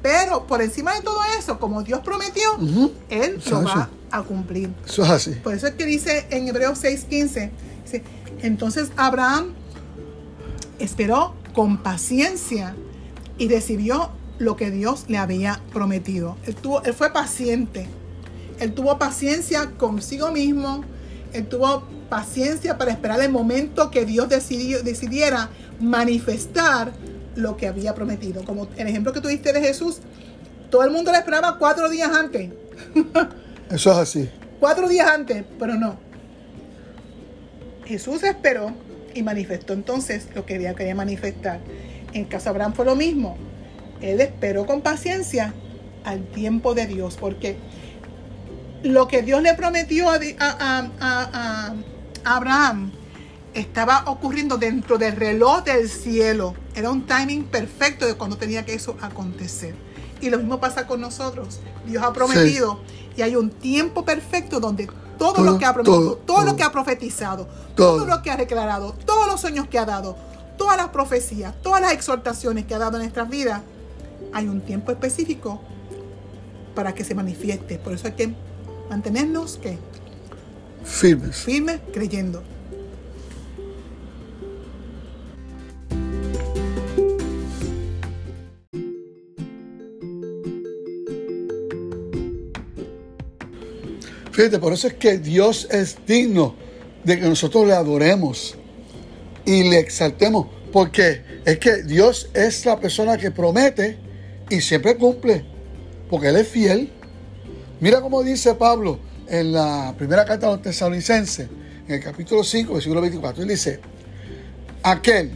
pero 0.00 0.46
por 0.46 0.62
encima 0.62 0.94
de 0.94 1.02
todo 1.02 1.18
eso, 1.38 1.60
como 1.60 1.82
Dios 1.82 2.00
prometió, 2.00 2.54
Ujú. 2.54 2.92
Él 3.10 3.42
Eso, 3.44 3.60
lo 3.60 3.68
va 3.68 3.90
a 4.10 4.22
cumplir. 4.22 4.70
Eso 4.86 5.04
es 5.04 5.10
así. 5.10 5.32
Por 5.32 5.52
eso 5.52 5.66
es 5.66 5.74
que 5.74 5.84
dice 5.84 6.26
en 6.30 6.48
Hebreos 6.48 6.82
6:15, 6.82 7.50
dice, 7.84 8.02
entonces 8.40 8.90
Abraham 8.96 9.52
esperó 10.78 11.34
con 11.52 11.76
paciencia 11.76 12.74
y 13.36 13.50
recibió 13.50 14.08
lo 14.38 14.56
que 14.56 14.70
Dios 14.70 15.04
le 15.08 15.18
había 15.18 15.60
prometido. 15.74 16.38
Él, 16.46 16.54
tuvo, 16.54 16.82
él 16.84 16.94
fue 16.94 17.12
paciente. 17.12 17.86
Él 18.60 18.72
tuvo 18.74 18.98
paciencia 18.98 19.70
consigo 19.76 20.30
mismo. 20.32 20.84
Él 21.32 21.46
tuvo 21.46 21.84
paciencia 22.08 22.76
para 22.78 22.90
esperar 22.90 23.20
el 23.20 23.30
momento 23.30 23.90
que 23.90 24.04
Dios 24.04 24.28
decidió- 24.28 24.82
decidiera 24.82 25.48
manifestar 25.80 26.92
lo 27.36 27.56
que 27.56 27.66
había 27.66 27.94
prometido. 27.94 28.44
Como 28.44 28.68
el 28.76 28.86
ejemplo 28.86 29.12
que 29.12 29.20
tuviste 29.20 29.52
de 29.52 29.60
Jesús, 29.60 29.98
todo 30.70 30.84
el 30.84 30.90
mundo 30.90 31.10
le 31.12 31.18
esperaba 31.18 31.58
cuatro 31.58 31.88
días 31.88 32.10
antes. 32.14 32.50
Eso 33.70 33.92
es 33.92 33.96
así. 33.98 34.28
Cuatro 34.60 34.88
días 34.88 35.08
antes, 35.08 35.44
pero 35.58 35.74
no. 35.74 35.96
Jesús 37.84 38.22
esperó 38.22 38.72
y 39.14 39.22
manifestó 39.22 39.72
entonces 39.72 40.28
lo 40.34 40.46
que 40.46 40.54
quería, 40.54 40.74
quería 40.74 40.94
manifestar. 40.94 41.60
En 42.12 42.26
de 42.26 42.50
Abraham 42.50 42.74
fue 42.74 42.84
lo 42.84 42.94
mismo. 42.96 43.36
Él 44.00 44.20
esperó 44.20 44.66
con 44.66 44.82
paciencia 44.82 45.54
al 46.04 46.24
tiempo 46.26 46.74
de 46.74 46.86
Dios, 46.86 47.16
porque 47.18 47.56
lo 48.82 49.08
que 49.08 49.22
Dios 49.22 49.42
le 49.42 49.54
prometió 49.54 50.10
a, 50.10 50.18
Di- 50.18 50.36
a- 50.38 50.50
a- 50.50 50.90
a- 51.00 51.74
a 52.24 52.36
Abraham 52.36 52.90
estaba 53.54 54.04
ocurriendo 54.06 54.56
dentro 54.58 54.98
del 54.98 55.16
reloj 55.16 55.64
del 55.64 55.88
cielo. 55.88 56.54
Era 56.74 56.90
un 56.90 57.04
timing 57.06 57.44
perfecto 57.44 58.06
de 58.06 58.14
cuando 58.14 58.36
tenía 58.36 58.64
que 58.64 58.74
eso 58.74 58.96
acontecer. 59.00 59.74
Y 60.20 60.30
lo 60.30 60.38
mismo 60.38 60.58
pasa 60.60 60.86
con 60.86 61.00
nosotros. 61.00 61.60
Dios 61.86 62.02
ha 62.02 62.12
prometido 62.12 62.80
y 63.16 63.22
hay 63.22 63.36
un 63.36 63.50
tiempo 63.50 64.04
perfecto 64.04 64.60
donde 64.60 64.86
todo, 65.18 65.34
Todo, 65.34 65.44
lo 65.44 65.58
que 65.58 65.64
ha 65.66 65.72
prometido, 65.74 66.00
todo, 66.00 66.16
todo, 66.16 66.44
lo 66.44 66.56
que 66.56 66.62
ha 66.62 66.72
profetizado, 66.72 67.46
todo. 67.76 67.96
Todo. 67.98 68.06
lo 68.06 68.22
que 68.22 68.30
ha 68.30 68.36
declarado, 68.36 68.94
todos 69.04 69.26
los 69.26 69.40
sueños 69.40 69.68
que 69.68 69.78
ha 69.78 69.84
dado, 69.84 70.16
todas 70.56 70.76
las 70.76 70.88
profecías, 70.88 71.54
todas 71.62 71.80
las 71.80 71.92
exhortaciones 71.92 72.64
que 72.64 72.74
ha 72.74 72.78
dado 72.78 72.96
en 72.96 73.02
nuestras 73.02 73.28
vidas, 73.28 73.60
hay 74.32 74.48
un 74.48 74.60
tiempo 74.62 74.90
específico 74.90 75.60
para 76.74 76.94
que 76.94 77.04
se 77.04 77.14
manifieste. 77.14 77.78
Por 77.78 77.92
eso 77.92 78.06
hay 78.06 78.14
que 78.14 78.34
mantenernos 78.92 79.58
¿qué? 79.62 79.78
Firmes. 80.84 81.36
firmes 81.36 81.80
creyendo. 81.94 82.42
Fíjate, 94.30 94.58
por 94.58 94.74
eso 94.74 94.88
es 94.88 94.94
que 94.94 95.16
Dios 95.16 95.68
es 95.70 95.96
digno 96.06 96.54
de 97.04 97.18
que 97.18 97.26
nosotros 97.26 97.66
le 97.66 97.72
adoremos 97.72 98.56
y 99.46 99.70
le 99.70 99.78
exaltemos. 99.78 100.48
Porque 100.70 101.22
es 101.46 101.58
que 101.58 101.82
Dios 101.82 102.28
es 102.34 102.66
la 102.66 102.78
persona 102.78 103.16
que 103.16 103.30
promete 103.30 103.98
y 104.50 104.60
siempre 104.60 104.96
cumple. 104.96 105.44
Porque 106.10 106.28
Él 106.28 106.36
es 106.36 106.48
fiel. 106.48 106.92
Mira 107.82 108.00
cómo 108.00 108.22
dice 108.22 108.54
Pablo 108.54 109.00
en 109.26 109.52
la 109.52 109.92
primera 109.98 110.24
carta 110.24 110.46
a 110.46 110.50
los 110.52 110.62
tesalonicenses, 110.62 111.48
en 111.88 111.94
el 111.94 112.00
capítulo 112.00 112.44
5, 112.44 112.74
versículo 112.74 113.00
24. 113.00 113.42
Él 113.42 113.48
dice, 113.48 113.80
aquel 114.84 115.32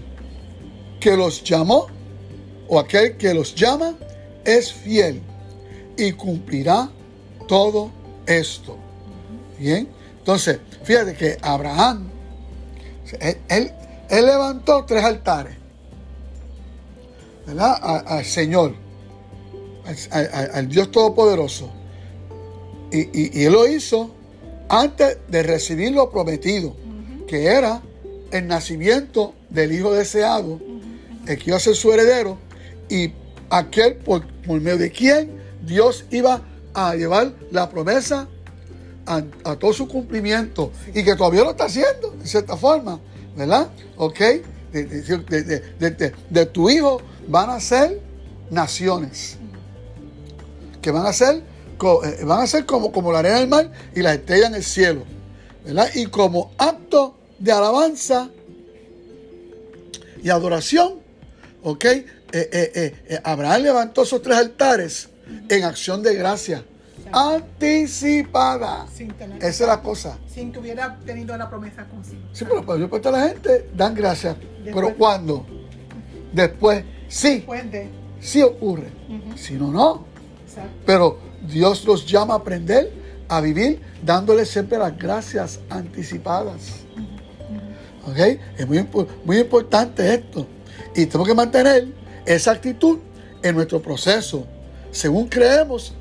que 1.01 1.17
los 1.17 1.43
llamó 1.43 1.89
o 2.69 2.79
aquel 2.79 3.17
que 3.17 3.35
los 3.35 3.53
llama 3.53 3.97
es 4.45 4.73
fiel 4.73 5.21
y 5.97 6.13
cumplirá 6.13 6.89
todo 7.49 7.91
esto. 8.27 8.77
Bien, 9.59 9.89
entonces, 10.17 10.61
fíjate 10.85 11.15
que 11.15 11.39
Abraham, 11.43 12.09
él, 13.49 13.73
levantó 14.09 14.85
tres 14.85 15.03
altares, 15.03 15.57
¿verdad? 17.45 18.05
Al 18.07 18.25
Señor, 18.25 18.77
al 20.53 20.69
Dios 20.69 20.93
Todopoderoso. 20.93 21.86
Y, 22.97 23.01
y- 23.13 23.31
y 23.41 23.45
él 23.45 23.53
lo 23.53 23.67
hizo 23.69 24.11
antes 24.69 25.19
de 25.29 25.43
recibir 25.43 25.93
lo 25.93 26.11
prometido, 26.11 26.75
que 27.29 27.47
era 27.47 27.83
el 28.31 28.47
nacimiento 28.47 29.35
del 29.51 29.73
Hijo 29.73 29.93
deseado, 29.93 30.61
el 31.27 31.39
que 31.39 31.45
iba 31.51 31.57
a 31.57 31.61
ser 31.61 31.75
su 31.77 31.93
heredero, 31.93 32.39
y 32.89 33.13
aquel 33.51 33.97
por, 33.97 34.27
por 34.47 34.61
medio 34.61 34.79
de 34.79 34.91
quien 34.91 35.31
Dios 35.65 36.05
iba 36.11 36.43
a 36.75 36.95
llevar 36.95 37.33
la 37.51 37.69
promesa 37.71 38.29
a, 39.07 39.23
a 39.45 39.57
todo 39.57 39.73
su 39.73 39.87
cumplimiento 39.89 40.73
y 40.95 41.05
que 41.05 41.15
todavía 41.17 41.43
lo 41.45 41.51
está 41.51 41.65
haciendo, 41.67 42.15
en 42.21 42.27
cierta 42.27 42.57
forma, 42.57 42.99
¿verdad? 43.37 43.69
¿Ok? 43.97 44.19
De, 44.73 44.85
de- 44.85 45.91
de- 45.91 46.13
de- 46.31 46.47
tu 46.47 46.69
hijo 46.71 47.01
van 47.29 47.51
a 47.51 47.61
ser 47.61 48.01
naciones, 48.51 49.37
que 50.83 50.91
van 50.91 51.07
a 51.07 51.13
ser, 51.13 51.43
van 51.79 52.41
a 52.41 52.47
ser 52.47 52.65
como, 52.67 52.93
como 52.93 53.13
la 53.13 53.19
arena 53.21 53.39
del 53.41 53.49
mar 53.49 53.71
y 53.95 54.01
las 54.03 54.15
estrellas 54.17 54.49
en 54.51 54.55
el 54.57 54.63
cielo, 54.65 55.05
¿verdad? 55.65 55.89
Y 55.95 56.07
como 56.07 56.53
acto 56.59 57.17
de 57.39 57.53
alabanza 57.53 58.31
y 60.23 60.31
adoración, 60.31 60.95
¿ok? 61.63 61.85
Eh, 61.85 62.05
eh, 62.33 62.49
eh, 62.53 62.95
eh, 63.09 63.21
Abraham 63.23 63.63
levantó 63.63 64.03
esos 64.03 64.21
tres 64.23 64.37
altares 64.39 65.09
en 65.49 65.65
acción 65.65 66.03
de 66.03 66.15
gracia, 66.15 66.65
anticipada. 67.13 68.87
Sin, 68.93 69.09
tener- 69.13 69.39
Esa 69.39 69.49
es 69.65 69.69
la 69.69 69.81
cosa. 69.83 70.19
sin 70.33 70.53
que 70.53 70.59
hubiera 70.59 70.99
tenido 71.05 71.37
la 71.37 71.49
promesa 71.49 71.85
consigo. 71.85 72.21
Sí, 72.33 72.45
pero 72.45 72.65
para 72.65 72.79
yo 72.81 72.89
a 73.09 73.13
la 73.13 73.29
gente 73.29 73.69
dan 73.75 73.95
gracias. 73.95 74.37
Después. 74.65 74.75
Pero 74.75 74.97
cuando 74.97 75.47
después 76.33 76.85
sí, 77.09 77.37
Después 77.37 77.71
de. 77.71 77.89
sí 78.21 78.43
ocurre. 78.43 78.89
Si 79.37 79.55
no, 79.55 79.71
no. 79.71 80.05
Exacto. 80.47 80.71
Pero 80.85 81.19
Dios 81.43 81.85
los 81.85 82.07
llama 82.07 82.35
a 82.35 82.39
aprender 82.39 82.93
a 83.29 83.41
vivir 83.41 83.81
dándole 84.03 84.45
siempre 84.45 84.79
las 84.79 84.97
gracias 84.97 85.61
anticipadas. 85.69 86.85
¿Ok? 88.07 88.39
Es 88.57 88.67
muy, 88.67 88.87
muy 89.25 89.39
importante 89.39 90.15
esto. 90.15 90.47
Y 90.95 91.07
tenemos 91.07 91.29
que 91.29 91.35
mantener 91.35 91.89
esa 92.25 92.53
actitud 92.53 92.99
en 93.43 93.55
nuestro 93.55 93.83
proceso. 93.83 94.47
Según 94.91 95.29
creemos 95.29 95.93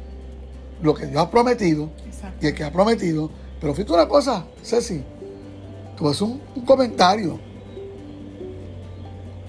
lo 0.82 0.94
que 0.94 1.08
Dios 1.08 1.22
ha 1.22 1.30
prometido 1.30 1.90
Exacto. 2.06 2.46
y 2.46 2.48
el 2.50 2.56
que 2.56 2.64
ha 2.64 2.72
prometido. 2.72 3.30
Pero 3.60 3.74
fíjate 3.74 3.94
una 3.94 4.08
cosa, 4.08 4.46
Ceci. 4.64 5.04
Tú 5.98 6.08
haces 6.08 6.22
un, 6.22 6.42
un 6.56 6.66
comentario. 6.66 7.40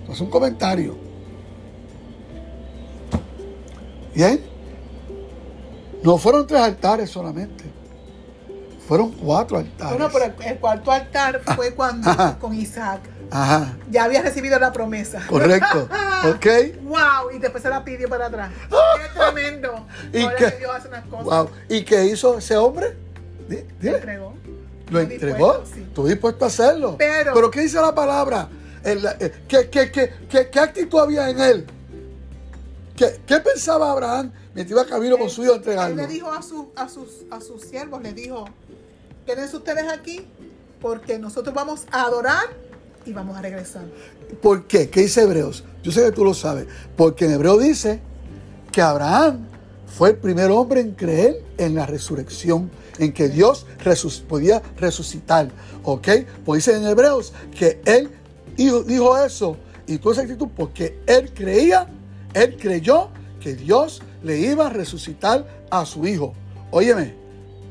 Tú 0.04 0.12
haces 0.12 0.20
un 0.22 0.30
comentario. 0.30 0.96
Bien. 4.14 4.55
No 6.06 6.18
fueron 6.18 6.46
tres 6.46 6.60
altares 6.60 7.10
solamente. 7.10 7.64
Fueron 8.86 9.10
cuatro 9.10 9.58
altares. 9.58 9.98
Bueno, 9.98 10.08
pero 10.12 10.24
el, 10.26 10.34
el 10.52 10.58
cuarto 10.60 10.92
altar 10.92 11.40
fue 11.56 11.74
cuando 11.74 12.08
Ajá. 12.08 12.38
con 12.38 12.54
Isaac 12.54 13.00
Ajá. 13.32 13.74
ya 13.90 14.04
había 14.04 14.22
recibido 14.22 14.56
la 14.60 14.72
promesa. 14.72 15.20
Correcto. 15.26 15.88
¿Ok? 16.30 16.46
¡Wow! 16.84 17.30
Y 17.34 17.38
después 17.40 17.60
se 17.64 17.68
la 17.68 17.82
pidió 17.84 18.08
para 18.08 18.26
atrás. 18.26 18.50
¡Qué 18.70 19.18
tremendo! 19.20 19.84
¿Y 20.12 20.22
Ahora 20.22 20.36
que 20.36 20.50
Dios 20.58 20.70
hace 20.72 20.86
unas 20.88 21.04
cosas. 21.06 21.24
Wow. 21.24 21.50
¿Y 21.68 21.82
qué 21.82 22.04
hizo 22.04 22.38
ese 22.38 22.56
hombre? 22.56 22.96
Lo 23.80 23.96
entregó. 23.96 24.34
Lo 24.90 25.00
entregó. 25.00 25.64
sí. 25.74 25.80
Estoy 25.82 26.10
dispuesto 26.10 26.44
a 26.44 26.48
hacerlo. 26.48 26.94
Pero- 26.98 27.50
¿qué 27.50 27.62
dice 27.62 27.80
la 27.80 27.92
palabra? 27.92 28.48
en 28.84 29.02
la- 29.02 29.16
eh, 29.18 29.32
¿qué, 29.48 29.68
qué, 29.68 29.90
qué, 29.90 30.12
qué- 30.30 30.48
qué 30.48 30.60
actitud 30.60 31.00
había 31.00 31.28
en 31.28 31.40
él? 31.40 31.66
¿Qué, 32.96 33.20
qué 33.26 33.36
pensaba 33.40 33.90
Abraham 33.92 34.32
mientras 34.54 34.70
iba 34.80 34.86
camino 34.88 35.18
con 35.18 35.28
su 35.28 35.42
hijo 35.42 35.52
a 35.52 35.56
Él 35.56 35.60
entregarlo? 35.60 35.96
le 35.96 36.06
dijo 36.06 36.30
a, 36.32 36.42
su- 36.42 36.70
a, 36.76 36.88
sus, 36.88 37.08
a 37.30 37.40
sus 37.40 37.62
siervos, 37.62 38.02
le 38.02 38.12
dijo, 38.12 38.46
quédense 39.26 39.56
ustedes 39.56 39.84
aquí 39.92 40.26
porque 40.80 41.18
nosotros 41.18 41.54
vamos 41.54 41.84
a 41.90 42.02
adorar 42.04 42.44
y 43.04 43.12
vamos 43.12 43.36
a 43.36 43.42
regresar. 43.42 43.84
¿Por 44.42 44.66
qué? 44.66 44.88
¿Qué 44.90 45.02
dice 45.02 45.22
Hebreos? 45.22 45.62
Yo 45.82 45.92
sé 45.92 46.02
que 46.02 46.12
tú 46.12 46.24
lo 46.24 46.34
sabes. 46.34 46.66
Porque 46.96 47.26
en 47.26 47.32
Hebreo 47.32 47.56
dice 47.58 48.00
que 48.72 48.82
Abraham 48.82 49.46
fue 49.86 50.10
el 50.10 50.16
primer 50.16 50.50
hombre 50.50 50.80
en 50.80 50.92
creer 50.94 51.42
en 51.58 51.74
la 51.74 51.86
resurrección, 51.86 52.70
en 52.98 53.12
que 53.12 53.28
Dios 53.28 53.66
resus- 53.84 54.22
podía 54.22 54.60
resucitar. 54.78 55.50
¿Ok? 55.84 56.08
Pues 56.44 56.64
dice 56.64 56.76
en 56.76 56.86
Hebreos 56.86 57.32
que 57.56 57.80
él 57.84 58.10
dijo, 58.56 58.82
dijo 58.82 59.16
eso 59.18 59.56
y 59.86 59.98
tuvo 59.98 60.12
esa 60.12 60.22
actitud 60.22 60.48
porque 60.56 60.98
él 61.06 61.32
creía, 61.32 61.86
él 62.34 62.56
creyó 62.56 63.08
que 63.40 63.54
Dios 63.54 64.02
le 64.22 64.38
iba 64.38 64.66
a 64.66 64.70
resucitar 64.70 65.46
a 65.70 65.84
su 65.86 66.06
hijo. 66.06 66.34
Óyeme, 66.70 67.14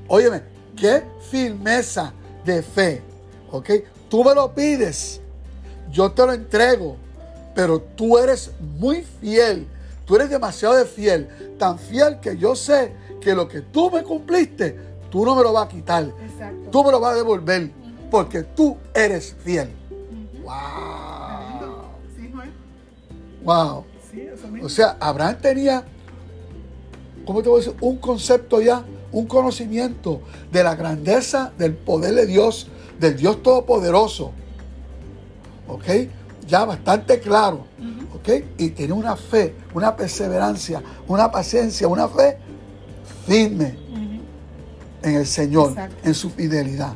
óyeme, 0.07 0.43
qué 0.75 1.03
firmeza 1.29 2.13
de 2.43 2.61
fe. 2.61 3.01
¿Ok? 3.51 3.69
Tú 4.09 4.23
me 4.23 4.33
lo 4.33 4.53
pides 4.53 5.21
yo 5.91 6.11
te 6.11 6.25
lo 6.25 6.33
entrego, 6.33 6.97
pero 7.53 7.79
tú 7.79 8.17
eres 8.17 8.51
muy 8.59 9.03
fiel. 9.03 9.67
Tú 10.05 10.15
eres 10.17 10.29
demasiado 10.29 10.75
de 10.75 10.85
fiel, 10.85 11.55
tan 11.57 11.79
fiel 11.79 12.19
que 12.19 12.37
yo 12.37 12.55
sé 12.55 12.93
que 13.21 13.33
lo 13.33 13.47
que 13.47 13.61
tú 13.61 13.89
me 13.89 14.03
cumpliste, 14.03 14.77
tú 15.09 15.25
no 15.25 15.35
me 15.35 15.41
lo 15.41 15.53
vas 15.53 15.65
a 15.65 15.69
quitar. 15.69 16.03
Exacto. 16.03 16.69
Tú 16.69 16.83
me 16.83 16.91
lo 16.91 16.99
vas 16.99 17.13
a 17.13 17.15
devolver, 17.15 17.71
porque 18.11 18.43
tú 18.43 18.77
eres 18.93 19.35
fiel. 19.43 19.69
Wow. 20.43 20.53
Sí. 22.15 22.29
Wow. 23.43 23.85
Sí, 24.15 24.21
eso 24.21 24.47
mismo. 24.47 24.65
O 24.65 24.69
sea, 24.69 24.95
Abraham 24.99 25.37
tenía, 25.41 25.83
¿cómo 27.25 27.43
te 27.43 27.49
voy 27.49 27.61
a 27.61 27.65
decir? 27.65 27.77
Un 27.81 27.97
concepto 27.97 28.61
ya, 28.61 28.85
un 29.11 29.25
conocimiento 29.25 30.21
de 30.51 30.63
la 30.63 30.75
grandeza 30.75 31.51
del 31.57 31.73
poder 31.73 32.15
de 32.15 32.25
Dios, 32.25 32.67
del 32.99 33.17
Dios 33.17 33.43
Todopoderoso. 33.43 34.31
¿Ok? 35.67 35.85
Ya 36.47 36.63
bastante 36.63 37.19
claro. 37.19 37.65
¿Ok? 38.15 38.29
Y 38.57 38.69
tenía 38.69 38.95
una 38.95 39.17
fe, 39.17 39.53
una 39.73 39.95
perseverancia, 39.95 40.81
una 41.07 41.29
paciencia, 41.29 41.87
una 41.87 42.07
fe 42.07 42.37
firme 43.27 43.77
en 45.03 45.15
el 45.15 45.27
Señor, 45.27 45.71
Exacto. 45.71 46.07
en 46.07 46.13
su 46.13 46.29
fidelidad. 46.29 46.93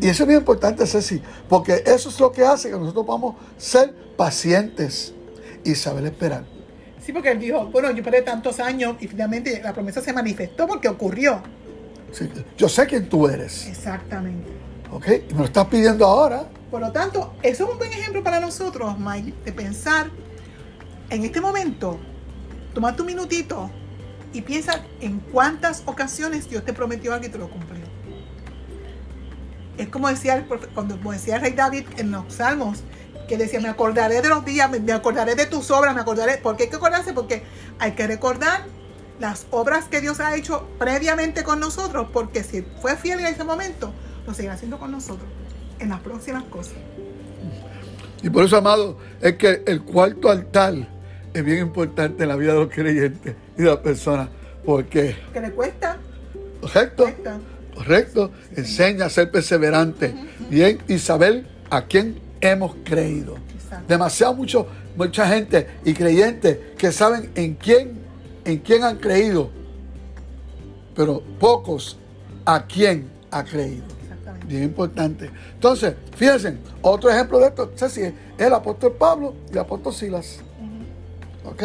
Y 0.00 0.08
eso 0.08 0.24
es 0.24 0.28
bien 0.28 0.40
importante, 0.40 0.86
Ceci, 0.86 1.22
porque 1.48 1.82
eso 1.86 2.08
es 2.08 2.20
lo 2.20 2.32
que 2.32 2.44
hace 2.44 2.68
que 2.70 2.76
nosotros 2.76 3.06
podamos 3.06 3.36
ser 3.56 3.94
pacientes 4.16 5.13
y 5.64 5.74
saber 5.74 6.04
esperar. 6.06 6.44
Sí, 7.04 7.12
porque 7.12 7.30
él 7.30 7.38
dijo, 7.38 7.66
bueno, 7.66 7.90
yo 7.90 7.98
esperé 7.98 8.22
tantos 8.22 8.60
años 8.60 8.96
y 9.00 9.08
finalmente 9.08 9.60
la 9.62 9.72
promesa 9.74 10.00
se 10.00 10.12
manifestó 10.12 10.66
porque 10.66 10.88
ocurrió. 10.88 11.42
Sí, 12.12 12.28
Yo 12.56 12.68
sé 12.68 12.86
quién 12.86 13.08
tú 13.08 13.26
eres, 13.28 13.66
Exactamente. 13.66 14.48
¿ok? 14.90 15.06
Y 15.28 15.32
me 15.34 15.40
lo 15.40 15.44
estás 15.46 15.66
pidiendo 15.66 16.06
ahora. 16.06 16.44
Por 16.70 16.80
lo 16.80 16.92
tanto, 16.92 17.34
eso 17.42 17.64
es 17.64 17.70
un 17.70 17.78
buen 17.78 17.92
ejemplo 17.92 18.22
para 18.22 18.40
nosotros, 18.40 18.98
Mike, 18.98 19.34
de 19.44 19.52
pensar 19.52 20.08
en 21.10 21.24
este 21.24 21.40
momento, 21.40 21.98
tomar 22.72 22.96
tu 22.96 23.04
minutito 23.04 23.70
y 24.32 24.42
piensa 24.42 24.82
en 25.00 25.20
cuántas 25.20 25.82
ocasiones 25.86 26.48
Dios 26.48 26.64
te 26.64 26.72
prometió 26.72 27.12
algo 27.12 27.26
y 27.26 27.28
te 27.28 27.38
lo 27.38 27.48
cumplió. 27.50 27.84
Es 29.76 29.88
como 29.88 30.08
decía 30.08 30.34
el, 30.36 30.44
cuando, 30.72 30.96
como 30.96 31.12
decía 31.12 31.36
el 31.36 31.42
rey 31.42 31.52
David 31.52 31.84
en 31.96 32.10
los 32.10 32.32
salmos, 32.32 32.82
que 33.28 33.36
decía, 33.36 33.60
me 33.60 33.68
acordaré 33.68 34.22
de 34.22 34.28
los 34.28 34.44
días, 34.44 34.70
me, 34.70 34.92
acordaré 34.92 35.34
de 35.34 35.46
tus 35.46 35.70
obras, 35.70 35.94
me 35.94 36.00
acordaré. 36.00 36.38
¿Por 36.38 36.56
qué 36.56 36.64
hay 36.64 36.70
que 36.70 36.76
acordarse? 36.76 37.12
Porque 37.12 37.42
hay 37.78 37.92
que 37.92 38.06
recordar 38.06 38.64
las 39.20 39.46
obras 39.50 39.86
que 39.86 40.00
Dios 40.00 40.20
ha 40.20 40.36
hecho 40.36 40.68
previamente 40.78 41.44
con 41.44 41.60
nosotros, 41.60 42.08
porque 42.12 42.42
si 42.42 42.62
fue 42.82 42.96
fiel 42.96 43.20
en 43.20 43.26
ese 43.26 43.44
momento, 43.44 43.92
lo 44.26 44.34
seguirá 44.34 44.54
haciendo 44.54 44.78
con 44.78 44.90
nosotros 44.90 45.28
en 45.78 45.88
las 45.88 46.00
próximas 46.00 46.44
cosas. 46.44 46.74
Y 48.22 48.30
por 48.30 48.44
eso, 48.44 48.56
amado, 48.56 48.98
es 49.20 49.34
que 49.36 49.62
el 49.66 49.82
cuarto 49.82 50.30
altar 50.30 50.74
es 51.32 51.44
bien 51.44 51.58
importante 51.58 52.22
en 52.22 52.28
la 52.30 52.36
vida 52.36 52.54
de 52.54 52.60
los 52.60 52.70
creyentes 52.70 53.34
y 53.56 53.62
de 53.62 53.68
las 53.68 53.78
personas. 53.78 54.28
Porque, 54.64 55.14
Que 55.32 55.40
le 55.40 55.50
cuesta, 55.50 55.98
correcto, 56.60 57.02
cuesta. 57.02 57.38
correcto, 57.74 58.30
enseña 58.56 59.06
a 59.06 59.10
ser 59.10 59.30
perseverante 59.30 60.14
bien, 60.48 60.78
y 60.88 60.98
saber 60.98 61.46
a 61.68 61.82
quién 61.84 62.23
hemos 62.50 62.74
creído. 62.84 63.36
Exacto. 63.54 63.86
Demasiado 63.88 64.34
mucho, 64.34 64.66
mucha 64.96 65.26
gente 65.28 65.68
y 65.84 65.94
creyentes 65.94 66.58
que 66.76 66.92
saben 66.92 67.30
en 67.34 67.54
quién, 67.54 67.98
en 68.44 68.58
quién 68.58 68.84
han 68.84 68.98
creído, 68.98 69.50
pero 70.94 71.22
pocos 71.38 71.98
a 72.44 72.66
quién 72.66 73.10
ha 73.30 73.44
creído. 73.44 73.94
Bien 74.46 74.64
importante. 74.64 75.30
Entonces, 75.54 75.94
fíjense, 76.16 76.58
otro 76.82 77.10
ejemplo 77.10 77.38
de 77.38 77.46
esto, 77.46 77.72
Ceci, 77.74 78.02
es 78.02 78.12
el 78.36 78.52
apóstol 78.52 78.92
Pablo 78.92 79.34
y 79.48 79.52
el 79.52 79.58
apóstol 79.58 79.94
Silas. 79.94 80.40
¿Ok? 81.44 81.62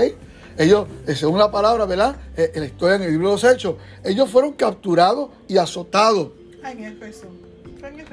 Ellos, 0.57 0.87
eh, 1.07 1.15
según 1.15 1.39
la 1.39 1.51
palabra, 1.51 1.85
¿verdad? 1.85 2.15
Eh, 2.35 2.51
en 2.53 2.61
la 2.61 2.67
historia 2.67 2.95
en 2.95 3.03
el 3.03 3.11
libro 3.11 3.27
de 3.27 3.33
los 3.33 3.43
Hechos, 3.43 3.75
ellos 4.03 4.29
fueron 4.29 4.53
capturados 4.53 5.29
y 5.47 5.57
azotados. 5.57 6.31
En. 6.63 7.48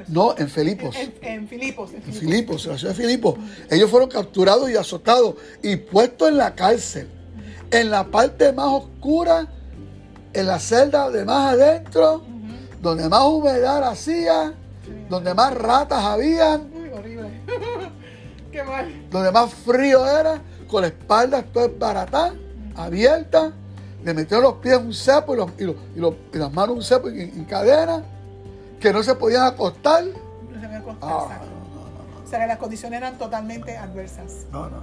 No, 0.08 0.34
en 0.36 0.48
Filipos. 0.48 0.94
En, 0.96 1.14
en 1.22 1.48
Filipos. 1.48 1.92
En 1.92 2.02
Filipos. 2.02 2.20
Filipos, 2.20 2.66
en 2.66 2.72
la 2.72 2.78
ciudad 2.78 2.94
de 2.94 3.02
Filipos. 3.02 3.34
Ellos 3.70 3.90
fueron 3.90 4.08
capturados 4.08 4.70
y 4.70 4.76
azotados 4.76 5.34
y 5.62 5.76
puestos 5.76 6.28
en 6.28 6.36
la 6.38 6.54
cárcel. 6.54 7.08
En 7.70 7.90
la 7.90 8.04
parte 8.04 8.52
más 8.52 8.66
oscura, 8.68 9.48
en 10.32 10.46
la 10.46 10.58
celda 10.58 11.10
de 11.10 11.24
más 11.24 11.54
adentro, 11.54 12.22
donde 12.80 13.08
más 13.08 13.24
humedad 13.24 13.82
hacía, 13.88 14.54
donde 15.08 15.34
más 15.34 15.52
ratas 15.54 16.02
habían, 16.04 16.70
Uy, 16.74 16.88
horrible. 16.90 17.28
Qué 18.52 18.62
mal. 18.62 19.06
donde 19.10 19.30
más 19.32 19.52
frío 19.52 20.06
era, 20.06 20.40
con 20.68 20.82
la 20.82 20.88
espalda 20.88 21.42
toda 21.42 21.68
baratada, 21.78 22.34
abierta, 22.76 23.52
le 24.04 24.14
metieron 24.14 24.44
los 24.44 24.54
pies 24.54 24.78
en 24.78 24.86
un 24.86 24.94
cepo 24.94 25.34
y, 25.34 25.38
los- 25.38 25.50
y 25.58 25.64
los- 25.64 25.76
y 25.96 25.98
los- 25.98 26.14
y 26.34 26.38
las 26.38 26.52
manos 26.52 26.70
en 26.70 26.76
un 26.78 26.82
cepo 26.84 27.08
en, 27.08 27.18
en 27.20 27.44
cadena, 27.44 28.04
que 28.86 28.92
no 28.92 29.02
se 29.02 29.16
podían 29.16 29.42
acostar. 29.42 30.04
No 30.04 30.60
se 30.60 30.68
me 30.68 30.76
acostó, 30.76 31.08
Ah, 31.08 31.22
exacto. 31.24 31.48
O 32.24 32.28
sea 32.28 32.38
que 32.38 32.46
las 32.46 32.58
condiciones 32.58 32.98
eran 32.98 33.18
totalmente 33.18 33.76
adversas. 33.76 34.46
No, 34.52 34.70
no. 34.70 34.76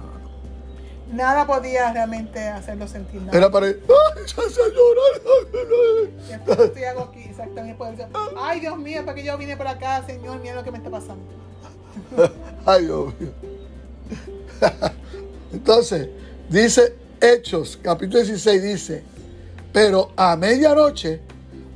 Nada 1.10 1.46
podía 1.46 1.90
realmente 1.90 2.46
hacerlo 2.48 2.86
sentir 2.86 3.22
nada. 3.22 3.38
Era 3.38 3.50
para 3.50 3.66
¡Ay, 3.66 3.74
ya 6.28 6.36
después 6.36 6.58
estoy 6.60 6.84
hago 6.84 7.00
aquí, 7.04 7.20
exactamente. 7.20 7.82
Decir, 7.82 8.06
Ay, 8.36 8.60
Dios 8.60 8.76
mío, 8.76 9.02
¿para 9.06 9.14
qué 9.14 9.24
yo 9.24 9.38
vine 9.38 9.56
por 9.56 9.68
acá, 9.68 10.04
Señor? 10.04 10.38
Mira 10.40 10.54
lo 10.56 10.64
que 10.64 10.70
me 10.70 10.76
está 10.78 10.90
pasando. 10.90 11.22
Ay, 12.66 12.84
Dios 12.84 13.14
mío. 13.18 13.30
Entonces, 15.52 16.10
dice 16.50 16.94
Hechos, 17.22 17.78
capítulo 17.82 18.22
16, 18.22 18.62
dice, 18.62 19.02
pero 19.72 20.10
a 20.14 20.36
medianoche, 20.36 21.20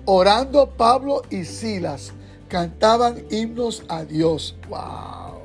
orando 0.05 0.69
Pablo 0.71 1.23
y 1.31 1.45
Silas, 1.47 2.13
cantaban 2.49 3.25
himnos 3.31 3.85
a 3.89 4.05
Dios. 4.05 4.57
¡Wow! 4.69 5.39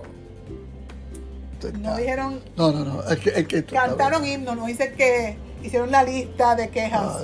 No 1.79 1.95
dijeron, 1.95 2.41
No, 2.57 2.71
no, 2.71 2.83
no. 2.83 3.03
Es 3.03 3.19
que, 3.19 3.29
es 3.29 3.47
que 3.47 3.63
cantaron 3.63 4.25
himnos, 4.25 4.55
no 4.57 4.65
dice 4.65 4.93
que 4.93 5.37
hicieron 5.63 5.91
la 5.91 6.03
lista 6.03 6.55
de 6.55 6.69
quejas. 6.69 7.23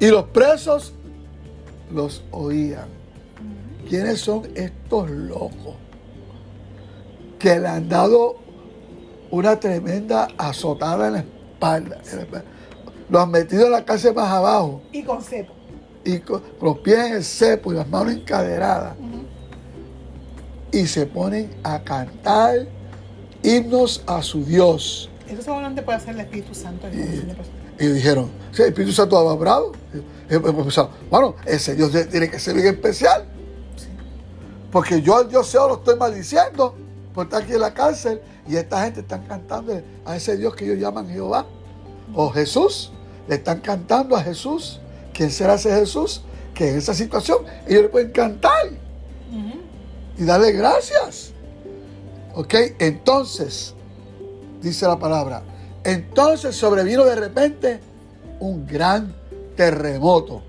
Y 0.00 0.06
los 0.08 0.24
presos 0.24 0.92
los 1.90 2.24
oían. 2.30 2.86
¿Quiénes 3.88 4.20
son 4.20 4.48
estos 4.54 5.10
locos? 5.10 5.76
Que 7.38 7.60
le 7.60 7.68
han 7.68 7.88
dado 7.88 8.36
una 9.30 9.58
tremenda 9.60 10.28
azotada 10.38 11.08
en 11.08 11.12
la 11.12 11.18
espalda. 11.20 12.00
Los 13.08 13.22
han 13.22 13.30
metido 13.30 13.66
en 13.66 13.72
la 13.72 13.84
cárcel 13.84 14.14
más 14.14 14.28
abajo 14.30 14.82
Y 14.92 15.02
con 15.02 15.22
cepo. 15.22 15.52
Y 16.04 16.18
con 16.20 16.42
los 16.60 16.78
pies 16.78 16.98
en 16.98 17.12
el 17.14 17.24
cepo 17.24 17.72
y 17.72 17.76
las 17.76 17.88
manos 17.88 18.14
encadenadas. 18.14 18.94
Y 20.72 20.86
se 20.86 21.06
ponen 21.06 21.50
a 21.62 21.82
cantar 21.82 22.66
himnos 23.42 24.02
a 24.06 24.22
su 24.22 24.44
Dios. 24.44 25.08
Eso 25.28 25.42
solamente 25.42 25.82
puede 25.82 25.98
hacer 25.98 26.14
el 26.14 26.20
Espíritu 26.20 26.54
Santo. 26.54 26.88
de 26.88 26.94
personas. 26.96 27.64
Y 27.78 27.86
dijeron, 27.86 28.30
si 28.52 28.62
el 28.62 28.68
Espíritu 28.68 28.92
Santo 28.92 29.24
va 29.24 29.34
bravo. 29.34 29.72
Y 30.30 30.36
bueno, 31.10 31.34
ese 31.44 31.74
Dios 31.74 31.92
tiene 32.10 32.30
que 32.30 32.38
ser 32.38 32.54
bien 32.54 32.68
especial. 32.68 33.26
Porque 34.70 35.00
yo 35.00 35.16
al 35.16 35.28
Dios 35.28 35.52
lo 35.54 35.74
estoy 35.74 35.96
maldiciendo 35.96 36.74
por 37.14 37.26
estar 37.26 37.42
aquí 37.42 37.52
en 37.52 37.60
la 37.60 37.72
cárcel. 37.72 38.20
Y 38.48 38.56
esta 38.56 38.82
gente 38.84 39.00
están 39.00 39.24
cantando 39.26 39.80
a 40.04 40.16
ese 40.16 40.36
Dios 40.36 40.54
que 40.54 40.64
ellos 40.64 40.78
llaman 40.78 41.08
Jehová. 41.08 41.46
O 42.14 42.30
Jesús. 42.30 42.92
Le 43.28 43.36
están 43.36 43.60
cantando 43.60 44.16
a 44.16 44.22
Jesús. 44.22 44.80
¿Quién 45.14 45.30
será 45.30 45.54
ese 45.54 45.70
Jesús? 45.70 46.22
Que 46.52 46.70
en 46.70 46.78
esa 46.78 46.92
situación 46.92 47.38
ellos 47.66 47.82
le 47.82 47.88
pueden 47.88 48.10
cantar. 48.10 48.68
Y 50.16 50.24
darle 50.24 50.52
gracias. 50.52 51.32
¿Ok? 52.34 52.54
Entonces, 52.78 53.74
dice 54.60 54.86
la 54.86 54.98
palabra, 54.98 55.42
entonces 55.84 56.56
sobrevino 56.56 57.04
de 57.04 57.14
repente 57.14 57.80
un 58.40 58.66
gran 58.66 59.14
terremoto. 59.56 60.42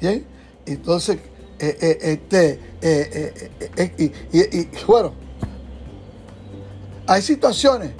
¿Bien? 0.00 0.24
Entonces, 0.66 1.18
eh, 1.58 1.78
eh, 1.80 1.98
este, 2.02 2.60
eh, 2.82 4.12
y, 4.32 4.84
bueno, 4.86 5.12
hay 7.06 7.22
situaciones 7.22 7.92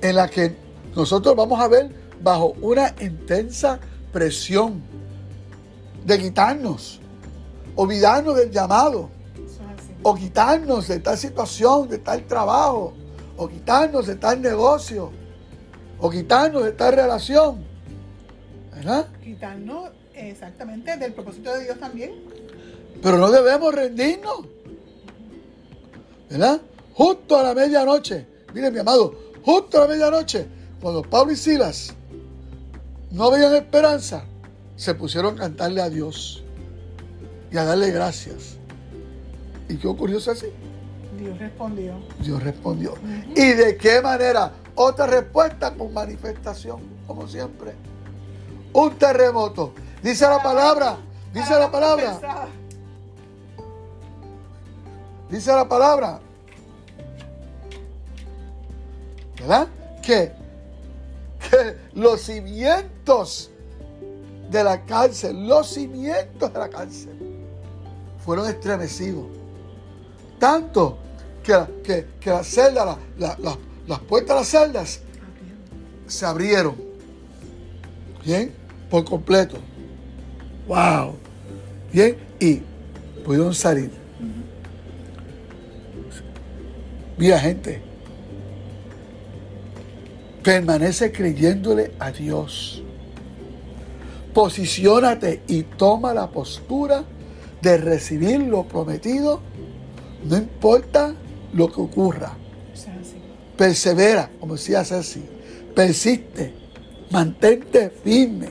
en 0.00 0.16
las 0.16 0.30
que 0.30 0.56
nosotros 0.94 1.36
vamos 1.36 1.60
a 1.60 1.68
ver 1.68 1.90
bajo 2.22 2.54
una 2.60 2.94
intensa 3.00 3.80
presión 4.12 4.82
de 6.04 6.18
quitarnos, 6.18 7.00
olvidarnos 7.74 8.36
del 8.36 8.50
llamado, 8.50 9.08
o 10.02 10.14
quitarnos 10.14 10.88
de 10.88 10.98
tal 10.98 11.16
situación, 11.16 11.88
de 11.88 11.98
tal 11.98 12.26
trabajo, 12.26 12.92
o 13.36 13.48
quitarnos 13.48 14.06
de 14.06 14.16
tal 14.16 14.42
negocio, 14.42 15.10
o 15.98 16.10
quitarnos 16.10 16.64
de 16.64 16.72
tal 16.72 16.94
relación. 16.94 17.64
¿Verdad? 18.74 19.08
Quitarnos 19.22 19.90
exactamente 20.14 20.96
del 20.96 21.12
propósito 21.12 21.54
de 21.54 21.64
Dios 21.64 21.78
también. 21.78 22.12
Pero 23.00 23.18
no 23.18 23.30
debemos 23.30 23.74
rendirnos. 23.74 24.46
¿Verdad? 26.28 26.60
Justo 26.94 27.38
a 27.38 27.42
la 27.42 27.54
medianoche, 27.54 28.26
mire 28.52 28.70
mi 28.70 28.78
amado, 28.78 29.14
justo 29.44 29.78
a 29.78 29.82
la 29.82 29.88
medianoche, 29.88 30.46
cuando 30.80 31.02
Pablo 31.02 31.32
y 31.32 31.36
Silas 31.36 31.94
no 33.12 33.30
veían 33.30 33.54
esperanza, 33.54 34.24
se 34.74 34.94
pusieron 34.94 35.36
a 35.36 35.42
cantarle 35.42 35.82
a 35.82 35.90
Dios 35.90 36.42
y 37.50 37.58
a 37.58 37.64
darle 37.64 37.90
gracias. 37.90 38.56
¿Y 39.68 39.76
qué 39.76 39.86
ocurrió 39.86 40.18
así? 40.18 40.46
Dios 41.18 41.38
respondió. 41.38 41.94
Dios 42.20 42.42
respondió. 42.42 42.94
¿Y 43.36 43.52
de 43.52 43.76
qué 43.76 44.00
manera? 44.00 44.52
Otra 44.74 45.06
respuesta 45.06 45.74
con 45.74 45.92
manifestación, 45.92 46.80
como 47.06 47.28
siempre. 47.28 47.74
Un 48.72 48.96
terremoto. 48.96 49.74
Dice 50.02 50.24
la 50.24 50.42
palabra. 50.42 50.96
Dice 51.34 51.58
la 51.58 51.70
palabra. 51.70 52.18
Dice 55.30 55.52
la 55.52 55.68
palabra. 55.68 56.20
¿Verdad? 59.38 59.68
Que, 60.02 60.32
que 60.32 60.41
los 61.94 62.20
cimientos 62.22 63.50
de 64.50 64.64
la 64.64 64.84
cárcel, 64.84 65.46
los 65.46 65.68
cimientos 65.68 66.52
de 66.52 66.58
la 66.58 66.68
cárcel, 66.68 67.10
fueron 68.24 68.48
estremecidos. 68.48 69.26
Tanto 70.38 70.98
que, 71.42 72.06
que, 72.20 72.30
las 72.30 72.46
celdas, 72.46 72.96
las 73.16 73.98
puertas 74.00 74.28
de 74.28 74.34
las 74.34 74.48
celdas 74.48 75.00
se 76.06 76.26
abrieron. 76.26 76.76
Bien, 78.24 78.52
por 78.90 79.04
completo. 79.04 79.56
Wow. 80.66 81.16
Bien, 81.92 82.16
y 82.38 82.62
pudieron 83.24 83.54
salir. 83.54 83.90
Mira, 87.16 87.38
gente, 87.38 87.82
permanece 90.42 91.12
creyéndole 91.12 91.92
a 91.98 92.10
Dios. 92.10 92.82
Posiciónate 94.34 95.42
y 95.46 95.62
toma 95.62 96.14
la 96.14 96.30
postura 96.30 97.04
de 97.60 97.76
recibir 97.76 98.40
lo 98.40 98.64
prometido, 98.64 99.40
no 100.24 100.36
importa 100.36 101.14
lo 101.52 101.70
que 101.70 101.80
ocurra. 101.80 102.36
Persevera, 103.56 104.30
como 104.40 104.54
decía 104.54 104.84
Ceci, 104.84 105.22
persiste, 105.74 106.54
mantente 107.10 107.90
firme, 107.90 108.48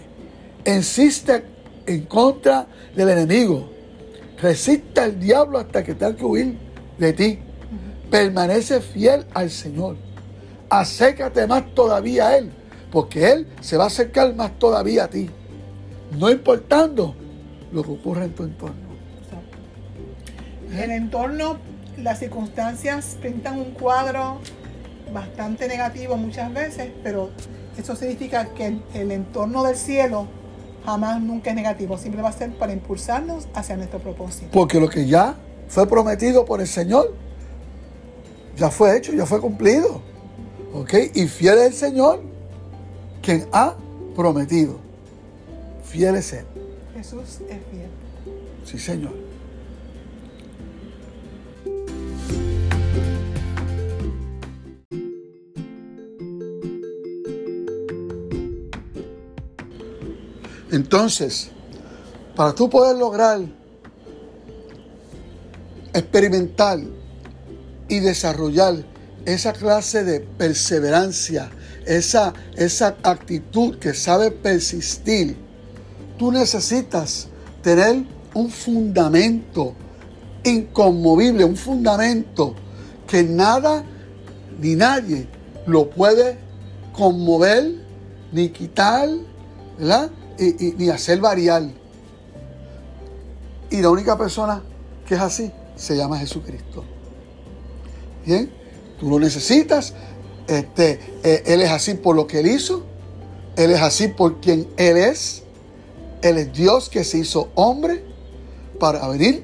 insiste 0.65 1.43
en 1.85 2.05
contra 2.05 2.67
del 2.95 3.09
enemigo, 3.09 3.69
resiste 4.39 5.01
al 5.01 5.19
diablo 5.19 5.57
hasta 5.57 5.83
que 5.83 5.95
tenga 5.95 6.15
que 6.15 6.23
huir 6.23 6.57
de 6.97 7.13
ti, 7.13 7.39
permanece 8.09 8.79
fiel 8.81 9.25
al 9.33 9.49
Señor, 9.49 9.97
acércate 10.71 11.45
más 11.45 11.75
todavía 11.75 12.29
a 12.29 12.37
Él, 12.37 12.51
porque 12.91 13.31
Él 13.31 13.47
se 13.61 13.77
va 13.77 13.83
a 13.83 13.87
acercar 13.87 14.33
más 14.33 14.57
todavía 14.57 15.03
a 15.03 15.07
ti 15.07 15.29
no 16.17 16.29
importando 16.29 17.15
lo 17.71 17.83
que 17.83 17.91
ocurre 17.91 18.25
en 18.25 18.33
tu 18.33 18.43
entorno. 18.43 18.91
En 20.71 20.79
el 20.79 20.91
entorno, 20.91 21.57
las 21.97 22.19
circunstancias 22.19 23.17
pintan 23.21 23.59
un 23.59 23.71
cuadro 23.71 24.39
bastante 25.13 25.67
negativo 25.67 26.15
muchas 26.17 26.53
veces, 26.53 26.89
pero 27.03 27.29
eso 27.77 27.95
significa 27.95 28.45
que 28.53 28.77
el, 28.93 29.11
entorno 29.11 29.63
del 29.63 29.75
cielo 29.75 30.27
jamás 30.85 31.21
nunca 31.21 31.49
es 31.49 31.55
negativo, 31.55 31.97
siempre 31.97 32.21
va 32.21 32.29
a 32.29 32.33
ser 32.33 32.57
para 32.57 32.73
impulsarnos 32.73 33.47
hacia 33.53 33.75
nuestro 33.75 33.99
propósito. 33.99 34.49
Porque 34.51 34.79
lo 34.79 34.89
que 34.89 35.05
ya 35.05 35.35
fue 35.67 35.87
prometido 35.87 36.45
por 36.45 36.61
el 36.61 36.67
Señor, 36.67 37.13
ya 38.55 38.69
fue 38.69 38.97
hecho, 38.97 39.13
ya 39.13 39.25
fue 39.25 39.39
cumplido. 39.39 40.01
¿Ok? 40.73 40.93
Y 41.13 41.27
fiel 41.27 41.57
es 41.59 41.65
el 41.65 41.73
Señor 41.73 42.21
quien 43.21 43.47
ha 43.51 43.75
prometido 44.15 44.91
fiel 45.91 46.15
es 46.15 46.31
Él. 46.31 46.45
Jesús 46.95 47.41
es 47.49 47.59
fiel. 47.69 47.89
Sí, 48.63 48.79
Señor. 48.79 49.13
Entonces, 60.71 61.51
para 62.33 62.55
tú 62.55 62.69
poder 62.69 62.95
lograr 62.97 63.41
experimentar 65.93 66.79
y 67.89 67.99
desarrollar 67.99 68.85
esa 69.25 69.53
clase 69.53 70.03
de 70.03 70.19
perseverancia, 70.19 71.49
esa, 71.85 72.33
esa 72.55 72.95
actitud 73.03 73.77
que 73.77 73.93
sabe 73.93 74.31
persistir, 74.31 75.37
tú 76.17 76.31
necesitas 76.31 77.27
tener 77.61 78.03
un 78.33 78.49
fundamento 78.49 79.75
inconmovible, 80.43 81.45
un 81.45 81.55
fundamento 81.55 82.55
que 83.07 83.23
nada 83.23 83.83
ni 84.59 84.75
nadie 84.75 85.27
lo 85.65 85.89
puede 85.89 86.37
conmover, 86.93 87.75
ni 88.31 88.49
quitar, 88.49 89.09
¿verdad? 89.77 90.09
Y, 90.39 90.73
ni 90.77 90.89
hacer 90.89 91.19
variar. 91.19 91.63
Y 93.69 93.81
la 93.81 93.89
única 93.89 94.17
persona 94.17 94.61
que 95.05 95.15
es 95.15 95.21
así 95.21 95.51
se 95.75 95.95
llama 95.95 96.17
Jesucristo. 96.17 96.83
Bien, 98.25 98.51
tú 99.01 99.09
lo 99.09 99.19
necesitas. 99.19 99.93
Este, 100.47 100.99
eh, 101.23 101.43
él 101.47 101.61
es 101.61 101.71
así 101.71 101.95
por 101.95 102.15
lo 102.15 102.27
que 102.27 102.39
él 102.39 102.47
hizo. 102.47 102.83
Él 103.57 103.71
es 103.71 103.81
así 103.81 104.07
por 104.09 104.39
quien 104.39 104.67
él 104.77 104.95
es. 104.95 105.41
Él 106.21 106.37
es 106.37 106.53
Dios 106.53 106.87
que 106.87 107.03
se 107.03 107.17
hizo 107.17 107.49
hombre 107.55 108.03
para 108.79 109.07
venir 109.07 109.43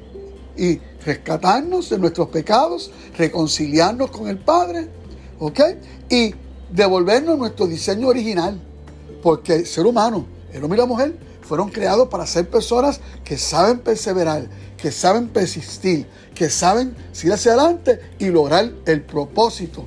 y 0.55 0.79
rescatarnos 1.03 1.89
de 1.89 1.97
nuestros 1.97 2.29
pecados, 2.29 2.91
reconciliarnos 3.17 4.11
con 4.11 4.27
el 4.27 4.37
Padre, 4.37 4.89
¿ok? 5.39 5.59
Y 6.09 6.35
devolvernos 6.71 7.37
nuestro 7.37 7.65
diseño 7.65 8.07
original, 8.07 8.61
porque 9.23 9.55
el 9.55 9.65
ser 9.65 9.87
humano, 9.87 10.27
el 10.53 10.63
hombre 10.63 10.77
y 10.77 10.81
la 10.81 10.85
mujer, 10.85 11.17
fueron 11.47 11.69
creados 11.69 12.09
para 12.09 12.27
ser 12.27 12.49
personas 12.49 12.99
que 13.23 13.37
saben 13.37 13.79
perseverar, 13.79 14.47
que 14.75 14.91
saben 14.91 15.29
persistir, 15.29 16.05
que 16.35 16.49
saben 16.49 16.95
ir 17.23 17.31
hacia 17.31 17.53
adelante 17.53 17.99
y 18.19 18.27
lograr 18.27 18.71
el 18.85 19.01
propósito 19.01 19.85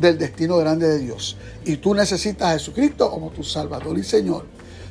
del 0.00 0.16
destino 0.16 0.56
grande 0.58 0.88
de 0.88 0.98
Dios. 1.00 1.36
Y 1.64 1.76
tú 1.76 1.94
necesitas 1.94 2.48
a 2.48 2.52
Jesucristo 2.52 3.10
como 3.10 3.30
tu 3.30 3.42
Salvador 3.42 3.98
y 3.98 4.04
Señor. 4.04 4.46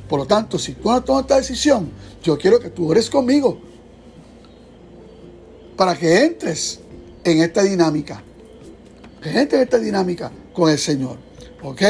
Por 0.08 0.20
lo 0.20 0.26
tanto, 0.26 0.58
si 0.58 0.74
tú 0.74 0.90
no 0.90 1.02
tomas 1.02 1.22
esta 1.22 1.36
decisión, 1.36 1.90
yo 2.22 2.36
quiero 2.36 2.60
que 2.60 2.68
tú 2.68 2.90
ores 2.90 3.08
conmigo 3.08 3.58
para 5.76 5.96
que 5.96 6.24
entres 6.24 6.80
en 7.24 7.40
esta 7.40 7.62
dinámica. 7.62 8.22
Que 9.22 9.30
entres 9.30 9.54
en 9.54 9.60
esta 9.62 9.78
dinámica 9.78 10.30
con 10.52 10.70
el 10.70 10.78
Señor. 10.78 11.16
¿Ok? 11.62 11.82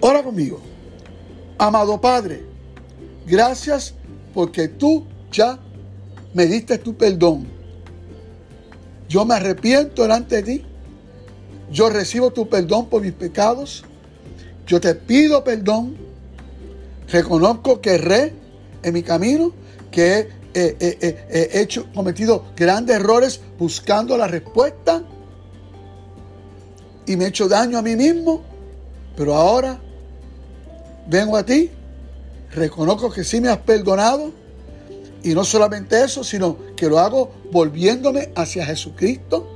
Ora 0.00 0.22
conmigo. 0.22 0.60
Amado 1.58 2.00
Padre, 2.00 2.53
gracias 3.26 3.94
porque 4.32 4.68
tú 4.68 5.06
ya 5.32 5.58
me 6.32 6.46
diste 6.46 6.78
tu 6.78 6.96
perdón. 6.96 7.46
Yo 9.08 9.24
me 9.24 9.34
arrepiento 9.34 10.02
delante 10.02 10.36
de 10.36 10.42
ti. 10.42 10.64
Yo 11.70 11.88
recibo 11.88 12.30
tu 12.30 12.48
perdón 12.48 12.88
por 12.88 13.02
mis 13.02 13.12
pecados. 13.12 13.84
Yo 14.66 14.80
te 14.80 14.94
pido 14.94 15.44
perdón 15.44 16.04
Reconozco 17.08 17.80
que 17.80 17.94
erré 17.94 18.32
en 18.82 18.94
mi 18.94 19.02
camino, 19.02 19.52
que 19.90 20.28
eh, 20.54 21.16
he 21.30 21.60
hecho, 21.60 21.86
cometido 21.92 22.44
grandes 22.56 22.96
errores 22.96 23.40
buscando 23.58 24.16
la 24.16 24.26
respuesta 24.26 25.02
y 27.06 27.16
me 27.16 27.24
he 27.24 27.28
hecho 27.28 27.48
daño 27.48 27.78
a 27.78 27.82
mí 27.82 27.96
mismo, 27.96 28.42
pero 29.16 29.34
ahora 29.34 29.80
vengo 31.08 31.36
a 31.36 31.44
ti, 31.44 31.70
reconozco 32.54 33.10
que 33.10 33.24
sí 33.24 33.40
me 33.40 33.48
has 33.48 33.58
perdonado 33.58 34.32
y 35.22 35.34
no 35.34 35.44
solamente 35.44 36.02
eso, 36.02 36.22
sino 36.22 36.58
que 36.76 36.88
lo 36.88 36.98
hago 36.98 37.32
volviéndome 37.50 38.30
hacia 38.34 38.66
Jesucristo, 38.66 39.48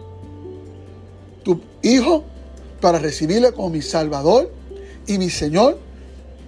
tu 1.43 1.61
Hijo, 1.83 2.25
para 2.81 2.99
recibirle 2.99 3.53
como 3.53 3.71
mi 3.71 3.83
Salvador 3.83 4.53
y 5.07 5.19
mi 5.19 5.31
Señor 5.31 5.79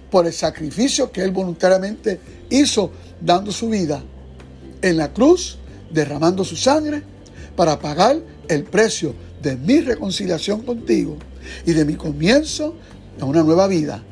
por 0.09 0.25
el 0.25 0.33
sacrificio 0.33 1.11
que 1.11 1.23
Él 1.23 1.31
voluntariamente 1.31 2.19
hizo 2.49 2.91
dando 3.21 3.51
su 3.51 3.69
vida 3.69 4.03
en 4.81 4.97
la 4.97 5.13
cruz, 5.13 5.57
derramando 5.91 6.43
su 6.43 6.55
sangre 6.55 7.03
para 7.55 7.79
pagar 7.79 8.19
el 8.47 8.63
precio 8.63 9.13
de 9.41 9.55
mi 9.55 9.81
reconciliación 9.81 10.61
contigo 10.61 11.17
y 11.65 11.73
de 11.73 11.85
mi 11.85 11.95
comienzo 11.95 12.75
a 13.19 13.25
una 13.25 13.43
nueva 13.43 13.67
vida. 13.67 14.03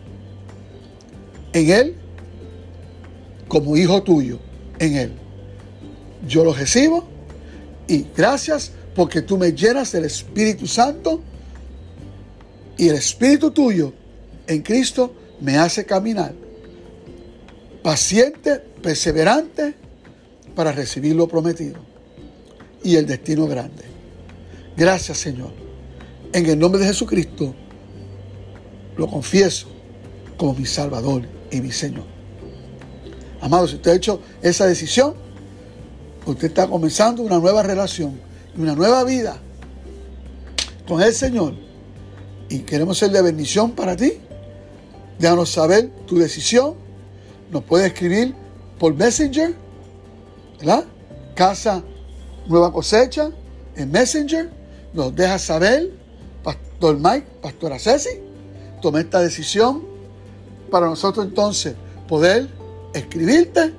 En 1.54 1.70
Él, 1.70 1.96
como 3.50 3.76
hijo 3.76 4.02
tuyo, 4.04 4.40
en 4.80 4.96
Él. 4.96 5.12
Yo 6.26 6.46
lo 6.46 6.54
recibo 6.54 7.04
y 7.88 8.06
gracias 8.16 8.72
porque 8.96 9.22
tú 9.22 9.38
me 9.38 9.52
llenas 9.52 9.92
del 9.92 10.06
Espíritu 10.06 10.68
Santo 10.68 11.22
y 12.78 12.88
el 12.88 12.96
Espíritu 12.96 13.52
tuyo 13.52 13.92
en 14.48 14.62
Cristo 14.62 15.14
me 15.42 15.58
hace 15.58 15.86
caminar 15.86 16.34
paciente, 17.84 18.60
perseverante 18.82 19.74
para 20.56 20.72
recibir 20.72 21.16
lo 21.16 21.28
prometido 21.28 21.80
y 22.84 22.96
el 22.96 23.06
destino 23.06 23.48
grande. 23.48 23.84
Gracias 24.78 25.18
Señor. 25.18 25.52
En 26.34 26.46
el 26.46 26.60
nombre 26.60 26.80
de 26.82 26.88
Jesucristo 26.88 27.56
lo 28.98 29.08
confieso 29.08 29.68
como 30.38 30.54
mi 30.54 30.66
Salvador 30.66 31.24
y 31.52 31.62
mi 31.62 31.72
Señor. 31.72 32.19
Amado, 33.42 33.68
si 33.68 33.76
usted 33.76 33.92
ha 33.92 33.96
hecho 33.96 34.22
esa 34.42 34.66
decisión, 34.66 35.14
usted 36.26 36.48
está 36.48 36.68
comenzando 36.68 37.22
una 37.24 37.40
nueva 37.40 37.64
relación 37.64 38.20
y 38.56 38.62
una 38.62 38.76
nueva 38.76 39.04
vida 39.04 39.38
con 40.88 41.02
el 41.02 41.14
Señor. 41.14 41.54
Y 42.50 42.60
queremos 42.60 42.98
ser 42.98 43.12
de 43.12 43.22
bendición 43.22 43.72
para 43.72 43.96
ti 43.96 44.14
Déjanos 45.20 45.50
saber 45.50 45.90
tu 46.08 46.18
decisión. 46.18 46.76
Nos 47.52 47.64
puedes 47.64 47.88
escribir 47.88 48.34
por 48.80 48.96
Messenger, 48.96 49.54
¿verdad? 50.58 50.86
Casa 51.36 51.84
Nueva 52.48 52.72
Cosecha 52.72 53.30
en 53.76 53.92
Messenger. 53.92 54.50
Nos 54.94 55.14
deja 55.14 55.38
saber, 55.38 55.92
Pastor 56.42 56.98
Mike, 56.98 57.28
Pastora 57.42 57.78
Ceci, 57.78 58.10
tomé 58.82 59.02
esta 59.02 59.20
decisión 59.20 59.84
para 60.72 60.86
nosotros 60.86 61.26
entonces 61.26 61.76
poder 62.08 62.48
escribirte 62.94 63.74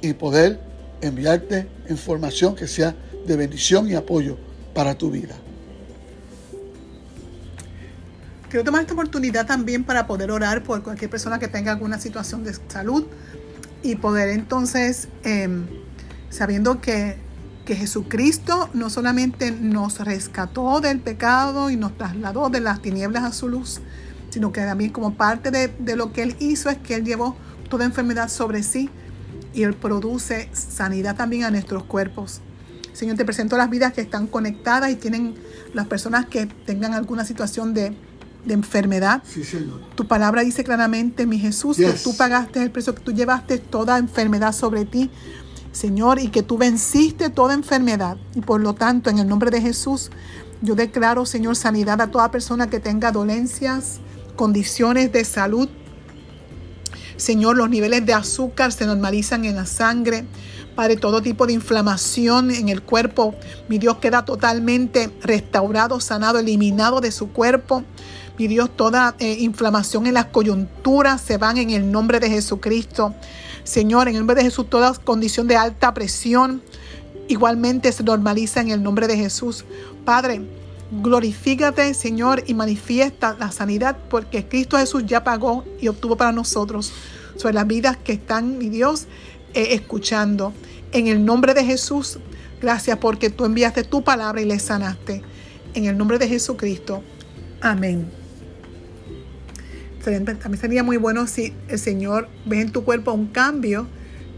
y 0.00 0.12
poder 0.14 0.60
enviarte 1.00 1.68
información 1.88 2.54
que 2.54 2.66
sea 2.66 2.94
de 3.26 3.36
bendición 3.36 3.88
y 3.88 3.94
apoyo 3.94 4.36
para 4.74 4.96
tu 4.96 5.10
vida. 5.10 5.34
Quiero 8.48 8.64
tomar 8.64 8.82
esta 8.82 8.92
oportunidad 8.92 9.46
también 9.46 9.84
para 9.84 10.06
poder 10.06 10.30
orar 10.30 10.62
por 10.62 10.82
cualquier 10.82 11.10
persona 11.10 11.38
que 11.38 11.48
tenga 11.48 11.72
alguna 11.72 11.98
situación 11.98 12.44
de 12.44 12.54
salud 12.68 13.06
y 13.82 13.96
poder 13.96 14.28
entonces, 14.28 15.08
em, 15.24 15.66
sabiendo 16.28 16.80
que, 16.80 17.16
que 17.64 17.76
Jesucristo 17.76 18.68
no 18.74 18.90
solamente 18.90 19.52
nos 19.52 20.00
rescató 20.00 20.80
del 20.80 21.00
pecado 21.00 21.70
y 21.70 21.76
nos 21.76 21.96
trasladó 21.96 22.50
de 22.50 22.60
las 22.60 22.82
tinieblas 22.82 23.24
a 23.24 23.32
su 23.32 23.48
luz, 23.48 23.80
sino 24.30 24.52
que 24.52 24.60
también 24.60 24.90
como 24.90 25.14
parte 25.14 25.50
de, 25.50 25.68
de 25.68 25.96
lo 25.96 26.12
que 26.12 26.22
Él 26.22 26.36
hizo 26.38 26.68
es 26.68 26.76
que 26.76 26.96
Él 26.96 27.04
llevó 27.04 27.36
toda 27.72 27.86
enfermedad 27.86 28.28
sobre 28.28 28.62
sí 28.62 28.90
y 29.54 29.62
Él 29.62 29.74
produce 29.74 30.50
sanidad 30.52 31.16
también 31.16 31.44
a 31.44 31.50
nuestros 31.50 31.84
cuerpos. 31.84 32.40
Señor, 32.92 33.16
te 33.16 33.24
presento 33.24 33.56
las 33.56 33.70
vidas 33.70 33.94
que 33.94 34.02
están 34.02 34.26
conectadas 34.26 34.90
y 34.90 34.96
tienen 34.96 35.34
las 35.72 35.86
personas 35.86 36.26
que 36.26 36.46
tengan 36.46 36.92
alguna 36.92 37.24
situación 37.24 37.72
de 37.72 37.96
de 38.44 38.54
enfermedad. 38.54 39.22
Sí, 39.24 39.44
Señor. 39.44 39.80
Tu 39.94 40.06
palabra 40.06 40.42
dice 40.42 40.64
claramente, 40.64 41.26
mi 41.26 41.38
Jesús, 41.38 41.76
que 41.76 41.92
tú 41.92 42.16
pagaste 42.16 42.62
el 42.62 42.70
precio, 42.70 42.94
que 42.94 43.02
tú 43.02 43.12
llevaste 43.12 43.58
toda 43.58 43.98
enfermedad 43.98 44.52
sobre 44.52 44.84
ti, 44.84 45.10
Señor, 45.72 46.18
y 46.18 46.28
que 46.28 46.42
tú 46.42 46.58
venciste 46.58 47.30
toda 47.30 47.54
enfermedad. 47.54 48.16
Y 48.34 48.40
por 48.40 48.60
lo 48.60 48.74
tanto, 48.74 49.10
en 49.10 49.18
el 49.18 49.28
nombre 49.28 49.50
de 49.50 49.60
Jesús, 49.60 50.10
yo 50.60 50.74
declaro, 50.74 51.24
Señor, 51.24 51.56
sanidad 51.56 52.00
a 52.00 52.10
toda 52.10 52.30
persona 52.30 52.68
que 52.68 52.80
tenga 52.80 53.12
dolencias, 53.12 54.00
condiciones 54.36 55.12
de 55.12 55.24
salud. 55.24 55.68
Señor, 57.22 57.56
los 57.56 57.70
niveles 57.70 58.04
de 58.04 58.14
azúcar 58.14 58.72
se 58.72 58.84
normalizan 58.84 59.44
en 59.44 59.54
la 59.54 59.64
sangre. 59.64 60.24
Padre, 60.74 60.96
todo 60.96 61.22
tipo 61.22 61.46
de 61.46 61.52
inflamación 61.52 62.50
en 62.50 62.68
el 62.68 62.82
cuerpo, 62.82 63.36
mi 63.68 63.78
Dios 63.78 63.98
queda 63.98 64.24
totalmente 64.24 65.08
restaurado, 65.20 66.00
sanado, 66.00 66.40
eliminado 66.40 67.00
de 67.00 67.12
su 67.12 67.28
cuerpo. 67.28 67.84
Mi 68.38 68.48
Dios, 68.48 68.70
toda 68.74 69.14
eh, 69.20 69.36
inflamación 69.38 70.08
en 70.08 70.14
las 70.14 70.26
coyunturas 70.26 71.20
se 71.20 71.36
van 71.36 71.58
en 71.58 71.70
el 71.70 71.92
nombre 71.92 72.18
de 72.18 72.28
Jesucristo. 72.28 73.14
Señor, 73.62 74.08
en 74.08 74.16
el 74.16 74.22
nombre 74.22 74.34
de 74.34 74.42
Jesús, 74.42 74.68
toda 74.68 74.92
condición 74.92 75.46
de 75.46 75.54
alta 75.54 75.94
presión 75.94 76.60
igualmente 77.28 77.92
se 77.92 78.02
normaliza 78.02 78.62
en 78.62 78.70
el 78.70 78.82
nombre 78.82 79.06
de 79.06 79.16
Jesús. 79.16 79.64
Padre, 80.04 80.42
glorifícate, 81.00 81.94
Señor, 81.94 82.44
y 82.46 82.54
manifiesta 82.54 83.34
la 83.38 83.50
sanidad 83.50 83.96
porque 84.10 84.46
Cristo 84.46 84.76
Jesús 84.76 85.04
ya 85.06 85.24
pagó 85.24 85.64
y 85.80 85.88
obtuvo 85.88 86.16
para 86.16 86.32
nosotros 86.32 86.92
sobre 87.36 87.54
las 87.54 87.66
vidas 87.66 87.96
que 87.96 88.12
están, 88.12 88.58
mi 88.58 88.68
Dios, 88.68 89.06
eh, 89.54 89.68
escuchando. 89.70 90.52
En 90.92 91.06
el 91.06 91.24
nombre 91.24 91.54
de 91.54 91.64
Jesús, 91.64 92.18
gracias 92.60 92.98
porque 92.98 93.30
tú 93.30 93.46
enviaste 93.46 93.84
tu 93.84 94.04
palabra 94.04 94.42
y 94.42 94.44
le 94.44 94.58
sanaste. 94.58 95.22
En 95.74 95.86
el 95.86 95.96
nombre 95.96 96.18
de 96.18 96.28
Jesucristo. 96.28 97.02
Amén. 97.62 98.10
También 100.04 100.58
sería 100.60 100.82
muy 100.82 100.98
bueno 100.98 101.26
si 101.26 101.54
el 101.68 101.78
Señor 101.78 102.28
ve 102.44 102.60
en 102.60 102.72
tu 102.72 102.84
cuerpo 102.84 103.12
un 103.12 103.28
cambio, 103.28 103.86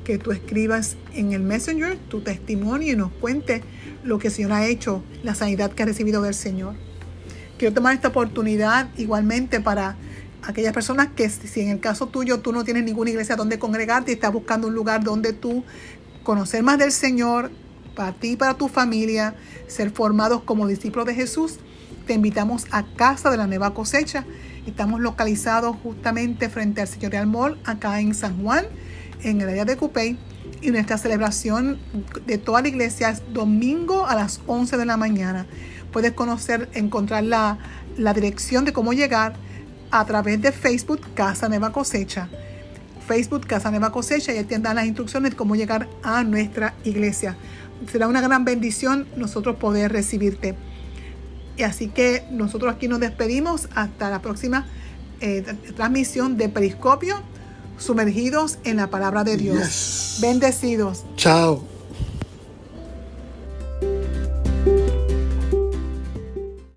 que 0.05 0.19
tú 0.19 0.31
escribas 0.31 0.97
en 1.15 1.33
el 1.33 1.43
Messenger 1.43 1.97
tu 2.09 2.21
testimonio 2.21 2.93
y 2.93 2.97
nos 2.97 3.11
cuente 3.13 3.63
lo 4.05 4.19
que 4.19 4.29
el 4.29 4.35
Señor 4.35 4.53
ha 4.53 4.67
hecho, 4.67 5.03
la 5.23 5.35
sanidad 5.35 5.73
que 5.73 5.83
ha 5.83 5.87
recibido 5.87 6.23
del 6.23 6.35
Señor. 6.35 6.75
Quiero 7.59 7.75
tomar 7.75 7.95
esta 7.95 8.09
oportunidad 8.09 8.89
igualmente 8.97 9.61
para 9.61 9.97
aquellas 10.43 10.73
personas 10.73 11.09
que 11.17 11.29
si 11.29 11.61
en 11.61 11.71
el 11.71 11.81
caso 11.81 12.07
tuyo 12.07 12.41
tú 12.41 12.53
no 12.53 12.65
tienes 12.65 12.85
ninguna 12.85 13.11
iglesia 13.11 13.37
donde 13.37 13.59
congregarte 13.59 14.11
y 14.11 14.15
estás 14.15 14.33
buscando 14.33 14.69
un 14.69 14.75
lugar 14.75 15.03
donde 15.03 15.33
tú 15.33 15.65
conocer 16.23 16.63
más 16.63 16.79
del 16.79 16.93
Señor, 16.93 17.51
para 17.95 18.13
ti 18.13 18.33
y 18.33 18.37
para 18.37 18.55
tu 18.55 18.69
familia, 18.69 19.37
ser 19.69 19.91
formados 19.91 20.43
como 20.43 20.67
discípulos 20.67 21.07
de 21.07 21.15
Jesús, 21.15 21.59
te 22.07 22.13
invitamos 22.15 22.67
a 22.71 22.85
Casa 22.97 23.31
de 23.31 23.37
la 23.37 23.47
Nueva 23.47 23.73
Cosecha 23.73 24.25
Estamos 24.67 25.01
localizados 25.01 25.77
justamente 25.83 26.49
frente 26.49 26.81
al 26.81 26.89
Señorial 26.89 27.27
Mall, 27.27 27.59
acá 27.65 28.01
en 28.01 28.15
San 28.15 28.43
Juan, 28.43 28.65
en 29.23 29.43
el 29.43 29.49
área 29.51 29.67
de 29.67 29.77
Cupey. 29.77 30.17
Y 30.65 30.71
nuestra 30.71 30.97
celebración 30.97 31.79
de 32.25 32.39
toda 32.39 32.63
la 32.63 32.69
iglesia 32.69 33.11
es 33.11 33.23
domingo 33.35 34.07
a 34.07 34.15
las 34.15 34.41
11 34.47 34.79
de 34.79 34.87
la 34.87 34.97
mañana. 34.97 35.45
Puedes 35.93 36.13
conocer, 36.13 36.71
encontrar 36.73 37.23
la, 37.25 37.59
la 37.99 38.15
dirección 38.15 38.65
de 38.65 38.73
cómo 38.73 38.95
llegar 38.95 39.35
a 39.91 40.07
través 40.07 40.41
de 40.41 40.53
Facebook 40.53 41.03
Casa 41.13 41.51
Nueva 41.51 41.71
Cosecha. 41.71 42.31
Facebook 43.07 43.47
Casa 43.47 43.69
Nueva 43.69 43.93
Cosecha 43.93 44.33
y 44.33 44.39
ahí 44.39 44.45
te 44.45 44.59
dan 44.59 44.77
las 44.77 44.87
instrucciones 44.87 45.33
de 45.33 45.37
cómo 45.37 45.55
llegar 45.55 45.87
a 46.03 46.25
nuestra 46.25 46.73
iglesia. 46.83 47.37
Será 47.93 48.09
una 48.09 48.23
gran 48.23 48.47
bendición 48.47 49.07
nosotros 49.19 49.57
poder 49.57 49.93
recibirte. 49.93 50.55
Y 51.59 51.65
así 51.65 51.89
que 51.89 52.25
nosotros 52.31 52.75
aquí 52.75 52.89
nos 52.89 53.01
despedimos 53.01 53.69
hasta 53.75 54.09
la 54.09 54.23
próxima 54.23 54.65
eh, 55.21 55.43
transmisión 55.77 56.39
de 56.39 56.49
Periscopio, 56.49 57.17
sumergidos 57.79 58.59
en 58.65 58.77
la 58.77 58.89
palabra 58.89 59.25
de 59.25 59.37
Dios. 59.37 60.19
Bendecidos. 60.21 61.05
Chao. 61.17 61.74